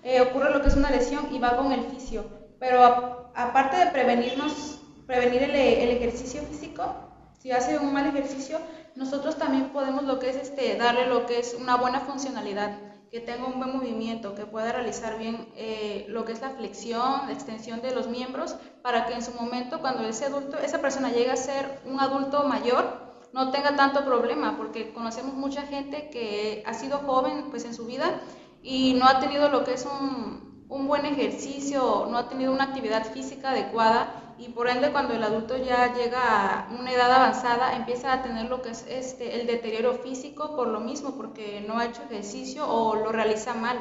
eh, 0.06 0.20
ocurre 0.20 0.52
lo 0.52 0.62
que 0.62 0.68
es 0.68 0.76
una 0.76 0.88
lesión 0.88 1.34
y 1.34 1.40
va 1.40 1.56
con 1.56 1.72
el 1.72 1.84
fisio. 1.86 2.24
Pero 2.60 3.32
aparte 3.34 3.76
de 3.76 3.86
prevenirnos, 3.86 4.78
prevenir 5.04 5.42
el, 5.42 5.90
ejercicio 5.90 6.42
físico, 6.42 6.94
si 7.40 7.50
hace 7.50 7.76
un 7.76 7.92
mal 7.92 8.06
ejercicio, 8.06 8.58
nosotros 8.94 9.36
también 9.36 9.70
podemos 9.70 10.04
lo 10.04 10.20
que 10.20 10.30
es 10.30 10.36
este, 10.36 10.76
darle 10.76 11.06
lo 11.06 11.26
que 11.26 11.40
es 11.40 11.56
una 11.60 11.76
buena 11.76 12.00
funcionalidad, 12.00 12.78
que 13.10 13.18
tenga 13.18 13.46
un 13.46 13.58
buen 13.58 13.76
movimiento, 13.76 14.36
que 14.36 14.46
pueda 14.46 14.70
realizar 14.70 15.18
bien 15.18 15.48
eh, 15.56 16.06
lo 16.08 16.24
que 16.24 16.32
es 16.32 16.40
la 16.40 16.50
flexión, 16.50 17.26
la 17.26 17.32
extensión 17.32 17.82
de 17.82 17.92
los 17.92 18.06
miembros, 18.06 18.54
para 18.82 19.06
que 19.06 19.14
en 19.14 19.24
su 19.24 19.32
momento, 19.32 19.80
cuando 19.80 20.06
ese 20.06 20.26
adulto, 20.26 20.56
esa 20.58 20.80
persona 20.80 21.10
llegue 21.10 21.32
a 21.32 21.36
ser 21.36 21.80
un 21.84 21.98
adulto 21.98 22.44
mayor, 22.44 23.06
no 23.32 23.50
tenga 23.50 23.74
tanto 23.74 24.04
problema, 24.04 24.56
porque 24.56 24.92
conocemos 24.92 25.34
mucha 25.34 25.62
gente 25.62 26.10
que 26.10 26.62
ha 26.64 26.74
sido 26.74 26.98
joven 26.98 27.46
pues 27.50 27.64
en 27.64 27.74
su 27.74 27.86
vida 27.86 28.20
y 28.68 28.94
no 28.94 29.06
ha 29.06 29.20
tenido 29.20 29.48
lo 29.48 29.62
que 29.62 29.74
es 29.74 29.86
un, 29.86 30.66
un 30.68 30.88
buen 30.88 31.06
ejercicio, 31.06 32.08
no 32.10 32.18
ha 32.18 32.28
tenido 32.28 32.52
una 32.52 32.64
actividad 32.64 33.06
física 33.12 33.50
adecuada 33.50 34.34
y 34.38 34.48
por 34.48 34.68
ende 34.68 34.90
cuando 34.90 35.14
el 35.14 35.22
adulto 35.22 35.56
ya 35.56 35.94
llega 35.94 36.66
a 36.66 36.68
una 36.76 36.92
edad 36.92 37.12
avanzada 37.12 37.76
empieza 37.76 38.12
a 38.12 38.22
tener 38.24 38.46
lo 38.50 38.62
que 38.62 38.70
es 38.70 38.84
este, 38.88 39.40
el 39.40 39.46
deterioro 39.46 39.94
físico 39.94 40.56
por 40.56 40.66
lo 40.66 40.80
mismo, 40.80 41.16
porque 41.16 41.64
no 41.64 41.78
ha 41.78 41.84
hecho 41.84 42.02
ejercicio 42.02 42.68
o 42.68 42.96
lo 42.96 43.12
realiza 43.12 43.54
mal. 43.54 43.78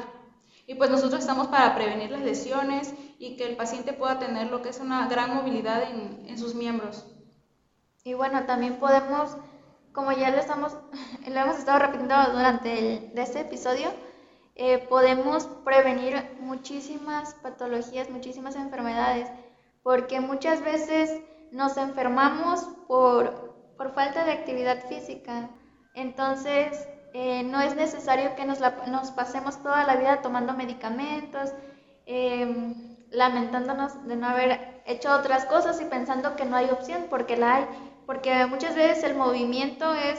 Y 0.68 0.76
pues 0.76 0.88
nosotros 0.88 1.20
estamos 1.20 1.48
para 1.48 1.74
prevenir 1.74 2.12
las 2.12 2.22
lesiones 2.22 2.94
y 3.18 3.36
que 3.36 3.44
el 3.44 3.56
paciente 3.56 3.92
pueda 3.92 4.20
tener 4.20 4.52
lo 4.52 4.62
que 4.62 4.68
es 4.68 4.78
una 4.78 5.08
gran 5.08 5.34
movilidad 5.34 5.82
en, 5.82 6.26
en 6.28 6.38
sus 6.38 6.54
miembros. 6.54 7.04
Y 8.04 8.14
bueno, 8.14 8.46
también 8.46 8.76
podemos, 8.76 9.36
como 9.92 10.12
ya 10.12 10.30
lo, 10.30 10.36
estamos, 10.36 10.76
lo 11.28 11.40
hemos 11.40 11.58
estado 11.58 11.80
repitiendo 11.80 12.14
durante 12.32 12.78
el, 12.78 13.14
de 13.14 13.22
este 13.22 13.40
episodio, 13.40 13.90
eh, 14.58 14.78
podemos 14.88 15.44
prevenir 15.64 16.16
muchísimas 16.40 17.34
patologías, 17.34 18.08
muchísimas 18.08 18.56
enfermedades, 18.56 19.28
porque 19.82 20.20
muchas 20.20 20.64
veces 20.64 21.20
nos 21.52 21.76
enfermamos 21.76 22.60
por, 22.88 23.74
por 23.76 23.92
falta 23.92 24.24
de 24.24 24.32
actividad 24.32 24.82
física. 24.88 25.50
Entonces, 25.94 26.88
eh, 27.12 27.42
no 27.42 27.60
es 27.60 27.76
necesario 27.76 28.34
que 28.34 28.46
nos, 28.46 28.60
nos, 28.88 29.10
pasemos 29.10 29.62
toda 29.62 29.84
la 29.84 29.96
vida 29.96 30.22
tomando 30.22 30.54
medicamentos, 30.54 31.52
em, 32.06 32.96
lamentándonos 33.10 34.06
de 34.06 34.16
no 34.16 34.26
haber 34.26 34.82
hecho 34.86 35.14
otras 35.14 35.44
cosas 35.44 35.80
y 35.82 35.84
pensando 35.84 36.34
que 36.34 36.46
no 36.46 36.56
hay 36.56 36.70
opción, 36.70 37.06
porque 37.10 37.36
la 37.36 37.56
hay, 37.56 37.66
porque 38.06 38.46
muchas 38.46 38.74
veces 38.74 39.04
el 39.04 39.16
movimiento 39.16 39.94
es 39.94 40.18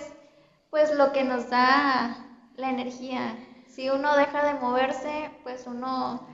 pues 0.69 0.93
lo 0.93 1.12
que 1.12 1.23
nos 1.23 1.50
da 1.50 2.17
la 2.56 2.69
energía, 2.69 3.36
si 3.77 3.91
uno 3.91 4.17
deja 4.17 4.43
de 4.43 4.59
moverse, 4.59 5.29
pues 5.43 5.67
uno 5.67 6.27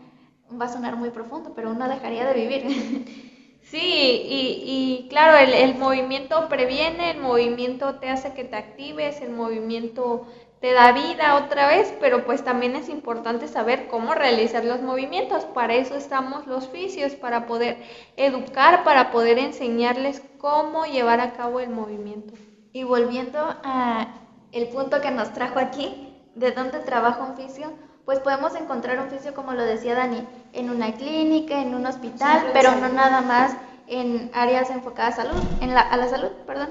va 0.50 0.66
a 0.66 0.70
sonar 0.70 0.96
muy 0.96 1.10
profundo, 1.10 1.52
pero 1.54 1.72
uno 1.72 1.90
dejaría 1.90 2.26
de 2.26 2.34
vivir. 2.34 3.34
Sí, 3.66 3.80
y, 3.80 5.06
y 5.06 5.08
claro, 5.10 5.38
el, 5.38 5.52
el, 5.54 5.76
movimiento 5.76 6.48
previene, 6.48 7.12
el 7.12 7.22
movimiento 7.22 7.96
te 7.96 8.10
hace 8.10 8.34
que 8.34 8.44
te 8.44 8.58
actives, 8.58 9.22
el 9.22 9.32
movimiento 9.32 10.28
te 10.60 10.74
da 10.74 10.92
vida 10.92 11.38
otra 11.38 11.68
vez, 11.68 11.92
pero 12.00 12.26
pues 12.26 12.44
también 12.44 12.76
es 12.76 12.90
importante 12.90 13.48
saber 13.48 13.88
cómo 13.88 14.14
realizar 14.14 14.64
los 14.66 14.82
movimientos. 14.82 15.46
Para 15.46 15.76
eso 15.76 15.96
estamos 15.96 16.46
los 16.46 16.68
fisios, 16.68 17.16
para 17.16 17.48
poder 17.48 17.78
educar, 18.18 18.84
para 18.84 19.12
poder 19.12 19.40
enseñarles 19.40 20.22
cómo 20.38 20.86
llevar 20.86 21.22
a 21.22 21.34
cabo 21.34 21.62
el 21.62 21.70
movimiento. 21.70 22.34
Y 22.74 22.84
volviendo 22.84 23.40
a 23.64 24.08
el 24.52 24.68
punto 24.68 25.02
que 25.02 25.10
nos 25.10 25.34
trajo 25.34 25.58
aquí, 25.58 26.13
de 26.36 26.52
dónde 26.52 26.80
trabaja 26.80 27.24
un 27.24 27.36
fisio, 27.36 27.72
pues 28.06 28.20
podemos 28.20 28.56
encontrar 28.56 29.00
un 29.00 29.10
fisio, 29.10 29.34
como 29.34 29.54
lo 29.54 29.64
decía 29.64 29.96
Dani, 29.96 30.28
en 30.52 30.70
una 30.70 30.94
clínica, 30.94 31.62
en 31.62 31.74
un 31.74 31.86
hospital, 31.86 32.50
pero 32.54 32.76
no 32.76 32.90
nada 32.90 33.22
más 33.22 33.56
en 33.88 34.30
áreas 34.34 34.70
enfocadas 34.70 35.20
a, 35.20 35.24
salud, 35.24 35.42
en 35.62 35.74
la, 35.74 35.82
a 35.82 35.98
la 35.98 36.08
salud. 36.10 36.30
Perdón. 36.46 36.70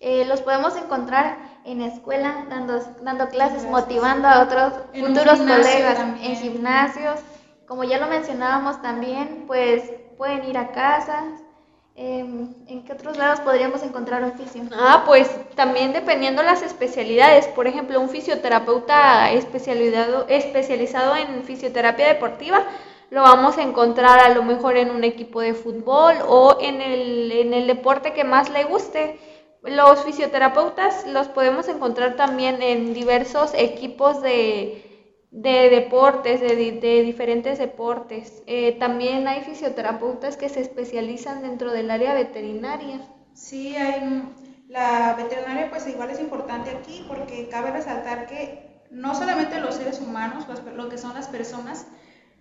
Eh, 0.00 0.24
los 0.26 0.42
podemos 0.42 0.76
encontrar 0.76 1.38
en 1.64 1.80
escuela, 1.80 2.44
dando, 2.50 2.80
dando 3.02 3.28
clases, 3.28 3.64
motivando 3.64 4.28
a 4.28 4.42
otros 4.42 4.74
futuros 4.92 5.38
colegas, 5.38 5.98
en 6.20 6.36
gimnasios. 6.36 7.20
Como 7.66 7.84
ya 7.84 7.98
lo 7.98 8.08
mencionábamos 8.08 8.82
también, 8.82 9.44
pues 9.46 9.90
pueden 10.18 10.44
ir 10.44 10.58
a 10.58 10.72
casas, 10.72 11.24
Em, 11.96 12.52
¿En 12.66 12.84
qué 12.84 12.92
otros 12.92 13.16
lados 13.16 13.40
podríamos 13.40 13.82
encontrar 13.82 14.24
un 14.24 14.32
fisio? 14.32 14.62
Ah, 14.72 15.04
pues 15.06 15.30
también 15.54 15.92
dependiendo 15.92 16.42
las 16.42 16.62
especialidades. 16.62 17.46
Por 17.48 17.66
ejemplo, 17.66 18.00
un 18.00 18.08
fisioterapeuta 18.08 19.30
especializado, 19.30 20.26
especializado 20.28 21.14
en 21.16 21.44
fisioterapia 21.44 22.08
deportiva 22.08 22.66
lo 23.10 23.22
vamos 23.22 23.58
a 23.58 23.62
encontrar 23.62 24.18
a 24.18 24.30
lo 24.30 24.42
mejor 24.42 24.76
en 24.76 24.90
un 24.90 25.04
equipo 25.04 25.40
de 25.40 25.54
fútbol 25.54 26.16
o 26.26 26.58
en 26.60 26.80
el, 26.82 27.30
en 27.30 27.54
el 27.54 27.68
deporte 27.68 28.12
que 28.12 28.24
más 28.24 28.50
le 28.50 28.64
guste. 28.64 29.20
Los 29.62 30.02
fisioterapeutas 30.04 31.06
los 31.06 31.28
podemos 31.28 31.68
encontrar 31.68 32.16
también 32.16 32.60
en 32.60 32.92
diversos 32.92 33.52
equipos 33.54 34.20
de, 34.20 34.93
de 35.34 35.68
deportes, 35.68 36.40
de, 36.40 36.54
de 36.54 37.02
diferentes 37.02 37.58
deportes. 37.58 38.42
Eh, 38.46 38.78
también 38.78 39.26
hay 39.28 39.42
fisioterapeutas 39.42 40.36
que 40.36 40.48
se 40.48 40.60
especializan 40.60 41.42
dentro 41.42 41.72
del 41.72 41.90
área 41.90 42.14
veterinaria. 42.14 43.00
Sí, 43.32 43.76
hay, 43.76 44.22
la 44.68 45.14
veterinaria 45.14 45.70
pues 45.70 45.86
igual 45.88 46.10
es 46.10 46.20
importante 46.20 46.70
aquí 46.70 47.04
porque 47.08 47.48
cabe 47.48 47.72
resaltar 47.72 48.26
que 48.26 48.84
no 48.90 49.14
solamente 49.14 49.60
los 49.60 49.74
seres 49.74 50.00
humanos, 50.00 50.46
lo 50.74 50.88
que 50.88 50.98
son 50.98 51.14
las 51.14 51.28
personas, 51.28 51.88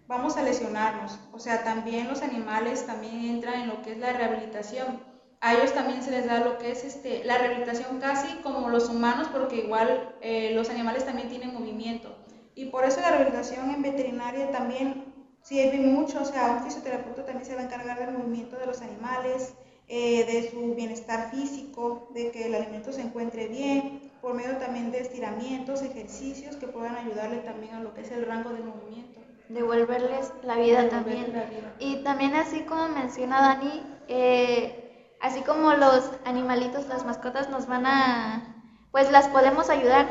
vamos 0.07 0.37
a 0.37 0.43
lesionarnos, 0.43 1.19
o 1.31 1.39
sea, 1.39 1.63
también 1.63 2.07
los 2.07 2.21
animales 2.21 2.85
también 2.85 3.25
entran 3.25 3.61
en 3.61 3.69
lo 3.69 3.81
que 3.81 3.93
es 3.93 3.97
la 3.97 4.13
rehabilitación. 4.13 5.01
A 5.41 5.55
ellos 5.55 5.73
también 5.73 6.03
se 6.03 6.11
les 6.11 6.25
da 6.27 6.39
lo 6.41 6.57
que 6.59 6.71
es 6.71 6.83
este, 6.85 7.23
la 7.25 7.37
rehabilitación 7.37 7.99
casi 7.99 8.37
como 8.43 8.69
los 8.69 8.89
humanos, 8.89 9.27
porque 9.31 9.57
igual 9.57 10.15
eh, 10.21 10.51
los 10.53 10.69
animales 10.69 11.05
también 11.05 11.29
tienen 11.29 11.53
movimiento. 11.53 12.22
Y 12.55 12.65
por 12.65 12.85
eso 12.85 13.01
la 13.01 13.09
rehabilitación 13.11 13.69
en 13.71 13.81
veterinaria 13.81 14.51
también 14.51 15.13
sirve 15.41 15.79
mucho, 15.79 16.21
o 16.21 16.25
sea, 16.25 16.57
un 16.57 16.63
fisioterapeuta 16.63 17.25
también 17.25 17.45
se 17.45 17.55
va 17.55 17.61
a 17.61 17.65
encargar 17.65 17.99
del 17.99 18.17
movimiento 18.17 18.57
de 18.57 18.65
los 18.65 18.81
animales, 18.81 19.53
eh, 19.87 20.25
de 20.25 20.49
su 20.49 20.75
bienestar 20.75 21.29
físico, 21.31 22.09
de 22.13 22.31
que 22.31 22.45
el 22.45 22.55
alimento 22.55 22.93
se 22.93 23.01
encuentre 23.01 23.47
bien, 23.47 24.11
por 24.21 24.33
medio 24.33 24.57
también 24.57 24.91
de 24.91 25.01
estiramientos, 25.01 25.81
ejercicios 25.81 26.55
que 26.55 26.67
puedan 26.67 26.95
ayudarle 26.95 27.37
también 27.39 27.75
a 27.75 27.81
lo 27.81 27.93
que 27.93 28.01
es 28.01 28.11
el 28.11 28.25
rango 28.25 28.51
de 28.51 28.63
movimiento. 28.63 29.19
Devolverles 29.49 30.31
la 30.43 30.55
vida 30.55 30.87
también. 30.87 31.33
Y 31.79 31.97
también 32.03 32.33
así 32.35 32.61
como 32.61 32.87
menciona 32.87 33.41
Dani, 33.41 33.83
eh, 34.07 35.15
así 35.19 35.41
como 35.41 35.73
los 35.73 36.09
animalitos, 36.23 36.87
las 36.87 37.05
mascotas 37.05 37.49
nos 37.49 37.67
van 37.67 37.85
a, 37.85 38.63
pues 38.91 39.11
las 39.11 39.27
podemos 39.27 39.69
ayudar 39.69 40.07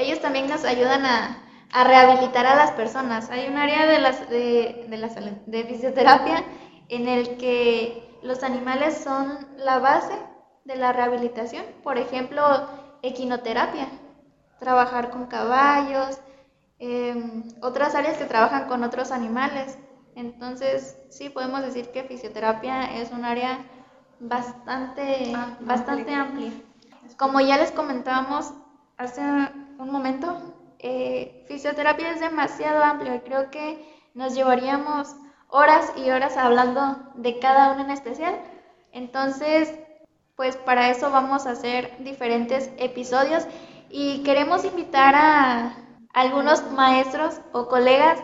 ellos 0.00 0.20
también 0.20 0.48
nos 0.48 0.64
ayudan 0.64 1.04
a, 1.06 1.46
rehabilitar 1.84 2.46
a 2.46 2.56
las 2.56 2.72
personas. 2.72 3.30
Hay 3.30 3.46
un 3.46 3.56
área 3.56 3.86
de, 3.86 4.00
las, 4.00 4.28
de, 4.28 4.86
de, 4.88 4.96
la, 4.96 5.08
de 5.46 5.64
fisioterapia 5.64 6.44
en 6.88 7.06
el 7.06 7.36
que 7.36 8.18
los 8.22 8.42
animales 8.42 8.98
son 8.98 9.46
la 9.56 9.78
base 9.78 10.14
de 10.64 10.76
la 10.76 10.92
rehabilitación. 10.92 11.64
Por 11.84 11.96
ejemplo, 11.96 12.42
equinoterapia, 13.02 13.88
trabajar 14.58 15.10
con 15.10 15.26
caballos, 15.26 16.18
em, 16.78 17.44
otras 17.62 17.94
áreas 17.94 18.18
que 18.18 18.24
trabajan 18.24 18.66
con 18.66 18.82
otros 18.82 19.12
animales. 19.12 19.78
Entonces, 20.16 20.96
sí 21.08 21.30
podemos 21.30 21.62
decir 21.62 21.90
que 21.92 22.04
fisioterapia 22.04 23.00
es 23.00 23.12
un 23.12 23.24
área 23.24 23.58
bastante, 24.18 25.32
bastante 25.60 26.12
amplia. 26.12 26.52
Como 27.16 27.40
ya 27.40 27.56
les 27.56 27.72
comentábamos 27.72 28.52
hace 28.98 29.22
un 29.80 29.90
momento, 29.90 30.36
eh, 30.78 31.44
fisioterapia 31.48 32.12
es 32.12 32.20
demasiado 32.20 32.84
amplio 32.84 33.14
y 33.14 33.20
creo 33.20 33.50
que 33.50 33.82
nos 34.14 34.34
llevaríamos 34.34 35.16
horas 35.48 35.92
y 35.96 36.10
horas 36.10 36.36
hablando 36.36 36.98
de 37.14 37.38
cada 37.38 37.72
uno 37.72 37.84
en 37.84 37.90
especial. 37.90 38.34
Entonces, 38.92 39.72
pues 40.36 40.56
para 40.56 40.90
eso 40.90 41.10
vamos 41.10 41.46
a 41.46 41.52
hacer 41.52 41.96
diferentes 42.00 42.70
episodios 42.76 43.44
y 43.88 44.22
queremos 44.22 44.64
invitar 44.64 45.14
a 45.14 45.76
algunos 46.12 46.70
maestros 46.72 47.40
o 47.52 47.68
colegas 47.68 48.18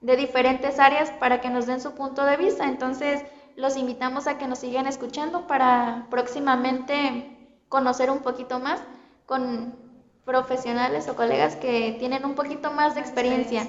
de 0.00 0.16
diferentes 0.16 0.78
áreas 0.78 1.10
para 1.12 1.40
que 1.40 1.50
nos 1.50 1.66
den 1.66 1.80
su 1.80 1.94
punto 1.94 2.24
de 2.24 2.36
vista. 2.36 2.68
Entonces, 2.68 3.24
los 3.56 3.76
invitamos 3.76 4.26
a 4.28 4.38
que 4.38 4.46
nos 4.46 4.60
sigan 4.60 4.86
escuchando 4.86 5.46
para 5.48 6.06
próximamente 6.08 7.58
conocer 7.68 8.10
un 8.10 8.20
poquito 8.20 8.60
más 8.60 8.80
con 9.26 9.89
profesionales 10.24 11.08
o 11.08 11.16
colegas 11.16 11.56
que 11.56 11.96
tienen 11.98 12.24
un 12.24 12.34
poquito 12.34 12.70
más 12.72 12.94
de 12.94 13.00
experiencia. 13.00 13.66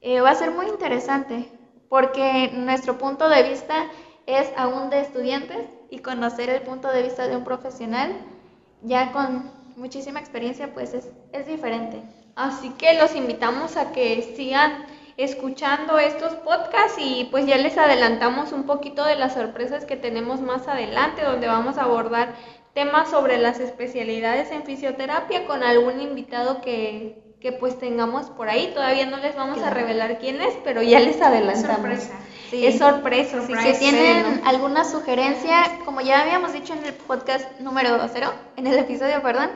Eh, 0.00 0.20
va 0.20 0.30
a 0.30 0.34
ser 0.34 0.50
muy 0.50 0.66
interesante 0.66 1.48
porque 1.88 2.50
nuestro 2.52 2.98
punto 2.98 3.28
de 3.28 3.42
vista 3.42 3.74
es 4.26 4.48
aún 4.56 4.90
de 4.90 5.00
estudiantes 5.00 5.58
y 5.90 5.98
conocer 5.98 6.50
el 6.50 6.62
punto 6.62 6.90
de 6.90 7.02
vista 7.02 7.28
de 7.28 7.36
un 7.36 7.44
profesional 7.44 8.12
ya 8.82 9.12
con 9.12 9.50
muchísima 9.76 10.20
experiencia 10.20 10.72
pues 10.72 10.94
es, 10.94 11.08
es 11.32 11.46
diferente. 11.46 12.02
Así 12.36 12.70
que 12.70 12.94
los 12.94 13.14
invitamos 13.14 13.76
a 13.76 13.92
que 13.92 14.34
sigan 14.36 14.86
escuchando 15.16 15.98
estos 15.98 16.34
podcasts 16.34 16.98
y 16.98 17.28
pues 17.30 17.46
ya 17.46 17.56
les 17.56 17.78
adelantamos 17.78 18.52
un 18.52 18.64
poquito 18.64 19.04
de 19.04 19.16
las 19.16 19.34
sorpresas 19.34 19.84
que 19.84 19.96
tenemos 19.96 20.40
más 20.40 20.66
adelante 20.66 21.22
donde 21.22 21.46
vamos 21.46 21.78
a 21.78 21.84
abordar 21.84 22.34
temas 22.74 23.10
sobre 23.10 23.38
las 23.38 23.60
especialidades 23.60 24.50
en 24.50 24.64
fisioterapia 24.64 25.46
con 25.46 25.62
algún 25.62 26.00
invitado 26.00 26.60
que, 26.60 27.22
que 27.40 27.52
pues 27.52 27.78
tengamos 27.78 28.26
por 28.30 28.48
ahí. 28.48 28.72
Todavía 28.74 29.06
no 29.06 29.16
les 29.18 29.36
vamos 29.36 29.62
a 29.62 29.70
revelar 29.70 30.18
quién 30.18 30.40
es, 30.40 30.54
pero 30.64 30.82
ya 30.82 31.00
les 31.00 31.20
adelantamos. 31.20 31.76
Sorpresa. 31.76 32.18
Es 32.52 32.78
sorpresa. 32.78 33.42
Si 33.46 33.78
tienen 33.78 34.42
alguna 34.44 34.84
sugerencia, 34.84 35.80
como 35.84 36.00
ya 36.00 36.22
habíamos 36.22 36.52
dicho 36.52 36.72
en 36.72 36.84
el 36.84 36.94
podcast 36.94 37.58
número 37.60 37.98
cero, 38.12 38.32
en 38.56 38.66
el 38.66 38.78
episodio, 38.78 39.22
perdón, 39.22 39.50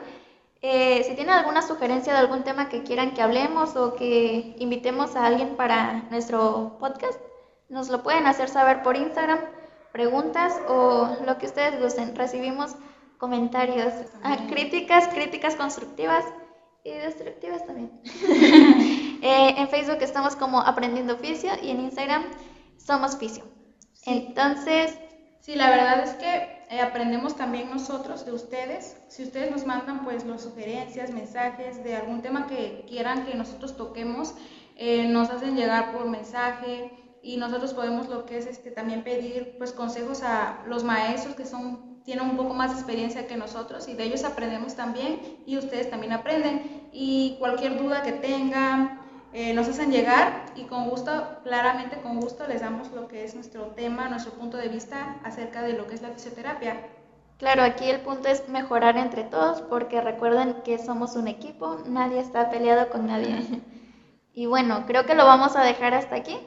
eh, 0.61 1.03
si 1.07 1.15
tienen 1.15 1.33
alguna 1.33 1.61
sugerencia 1.61 2.11
de 2.11 2.19
algún 2.19 2.43
tema 2.43 2.67
que 2.67 2.83
quieran 2.83 3.13
que 3.13 3.21
hablemos 3.21 3.77
o 3.77 3.95
que 3.95 4.55
invitemos 4.59 5.15
a 5.15 5.25
alguien 5.25 5.55
para 5.55 6.03
nuestro 6.09 6.77
podcast, 6.79 7.19
nos 7.69 7.89
lo 7.89 8.03
pueden 8.03 8.27
hacer 8.27 8.49
saber 8.49 8.81
por 8.83 8.97
Instagram, 8.97 9.39
preguntas 9.93 10.59
o 10.67 11.15
lo 11.25 11.37
que 11.37 11.45
ustedes 11.45 11.79
gusten. 11.81 12.15
Recibimos 12.15 12.75
comentarios, 13.19 13.93
ah, 14.23 14.37
críticas, 14.49 15.09
críticas 15.09 15.55
constructivas 15.55 16.25
y 16.83 16.91
destructivas 16.91 17.65
también. 17.67 17.91
Eh, 19.21 19.55
en 19.57 19.67
Facebook 19.67 19.97
estamos 19.99 20.37
como 20.37 20.61
Aprendiendo 20.61 21.15
Oficio 21.15 21.51
y 21.61 21.71
en 21.71 21.81
Instagram 21.81 22.23
somos 22.77 23.17
Fisio. 23.17 23.43
Entonces... 24.05 24.97
Sí, 25.41 25.55
la 25.55 25.69
verdad 25.69 26.01
es 26.03 26.11
que 26.11 26.63
eh, 26.69 26.79
aprendemos 26.79 27.35
también 27.35 27.69
nosotros 27.69 28.25
de 28.25 28.31
ustedes. 28.31 28.95
Si 29.09 29.23
ustedes 29.23 29.51
nos 29.51 29.65
mandan 29.65 30.05
pues 30.05 30.25
las 30.25 30.43
sugerencias, 30.43 31.11
mensajes 31.11 31.83
de 31.83 31.97
algún 31.97 32.21
tema 32.21 32.47
que 32.47 32.85
quieran 32.87 33.25
que 33.25 33.35
nosotros 33.35 33.75
toquemos, 33.75 34.35
eh, 34.77 35.05
nos 35.09 35.29
hacen 35.29 35.57
llegar 35.57 35.91
por 35.91 36.07
mensaje 36.07 36.89
y 37.21 37.35
nosotros 37.35 37.73
podemos 37.73 38.07
lo 38.07 38.25
que 38.25 38.37
es 38.37 38.45
este 38.45 38.71
también 38.71 39.03
pedir 39.03 39.55
pues 39.57 39.73
consejos 39.73 40.23
a 40.23 40.63
los 40.65 40.85
maestros 40.85 41.35
que 41.35 41.45
son 41.45 41.88
tienen 42.09 42.27
un 42.27 42.37
poco 42.37 42.55
más 42.55 42.71
de 42.71 42.77
experiencia 42.77 43.27
que 43.27 43.37
nosotros 43.37 43.87
y 43.87 43.93
de 43.93 44.03
ellos 44.03 44.23
aprendemos 44.23 44.75
también 44.75 45.21
y 45.45 45.59
ustedes 45.59 45.91
también 45.91 46.11
aprenden. 46.11 46.89
Y 46.91 47.35
cualquier 47.37 47.77
duda 47.77 48.01
que 48.01 48.13
tengan, 48.13 48.99
eh, 49.31 49.53
nos 49.53 49.67
hacen 49.67 49.91
llegar 49.91 50.45
y 50.55 50.63
con 50.63 50.89
gusto, 50.89 51.11
claramente 51.43 52.01
con 52.01 52.19
gusto, 52.19 52.47
les 52.47 52.61
damos 52.61 52.91
lo 52.93 53.07
que 53.07 53.25
es 53.25 53.35
nuestro 53.35 53.65
tema, 53.75 54.09
nuestro 54.09 54.31
punto 54.31 54.57
de 54.57 54.69
vista 54.69 55.17
acerca 55.23 55.61
de 55.61 55.73
lo 55.73 55.85
que 55.85 55.93
es 55.93 56.01
la 56.01 56.09
fisioterapia. 56.09 56.77
Claro, 57.37 57.61
aquí 57.61 57.87
el 57.87 58.01
punto 58.01 58.27
es 58.27 58.49
mejorar 58.49 58.97
entre 58.97 59.23
todos 59.23 59.61
porque 59.61 60.01
recuerden 60.01 60.63
que 60.63 60.79
somos 60.79 61.15
un 61.15 61.27
equipo, 61.27 61.77
nadie 61.85 62.21
está 62.21 62.49
peleado 62.49 62.89
con 62.89 63.05
nadie. 63.05 63.35
Y 64.33 64.47
bueno, 64.47 64.85
creo 64.87 65.05
que 65.05 65.13
lo 65.13 65.25
vamos 65.25 65.55
a 65.55 65.63
dejar 65.63 65.93
hasta 65.93 66.15
aquí. 66.15 66.39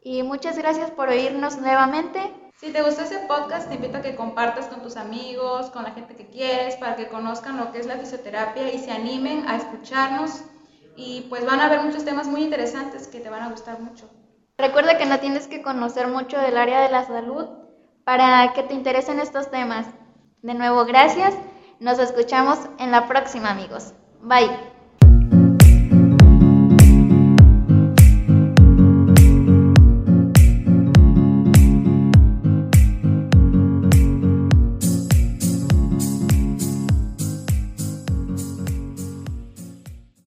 Y 0.00 0.22
muchas 0.22 0.56
gracias 0.58 0.92
por 0.92 1.08
oírnos 1.08 1.58
nuevamente. 1.58 2.20
Si 2.58 2.72
te 2.72 2.82
gustó 2.82 3.02
ese 3.02 3.18
podcast, 3.20 3.68
te 3.68 3.74
invito 3.74 3.98
a 3.98 4.00
que 4.00 4.16
compartas 4.16 4.66
con 4.66 4.80
tus 4.80 4.96
amigos, 4.96 5.68
con 5.70 5.82
la 5.82 5.90
gente 5.90 6.16
que 6.16 6.26
quieres, 6.26 6.76
para 6.76 6.96
que 6.96 7.08
conozcan 7.08 7.58
lo 7.58 7.70
que 7.70 7.78
es 7.78 7.86
la 7.86 7.96
fisioterapia 7.96 8.72
y 8.72 8.78
se 8.78 8.92
animen 8.92 9.46
a 9.46 9.56
escucharnos. 9.56 10.42
Y 10.96 11.26
pues 11.28 11.44
van 11.44 11.60
a 11.60 11.66
haber 11.66 11.82
muchos 11.82 12.06
temas 12.06 12.26
muy 12.26 12.42
interesantes 12.42 13.08
que 13.08 13.20
te 13.20 13.28
van 13.28 13.42
a 13.42 13.50
gustar 13.50 13.80
mucho. 13.80 14.08
Recuerda 14.56 14.96
que 14.96 15.04
no 15.04 15.20
tienes 15.20 15.48
que 15.48 15.60
conocer 15.60 16.08
mucho 16.08 16.38
del 16.40 16.56
área 16.56 16.80
de 16.80 16.88
la 16.88 17.04
salud 17.06 17.46
para 18.04 18.54
que 18.54 18.62
te 18.62 18.72
interesen 18.72 19.20
estos 19.20 19.50
temas. 19.50 19.86
De 20.40 20.54
nuevo, 20.54 20.86
gracias. 20.86 21.34
Nos 21.78 21.98
escuchamos 21.98 22.58
en 22.78 22.90
la 22.90 23.06
próxima, 23.06 23.50
amigos. 23.50 23.92
Bye. 24.22 24.75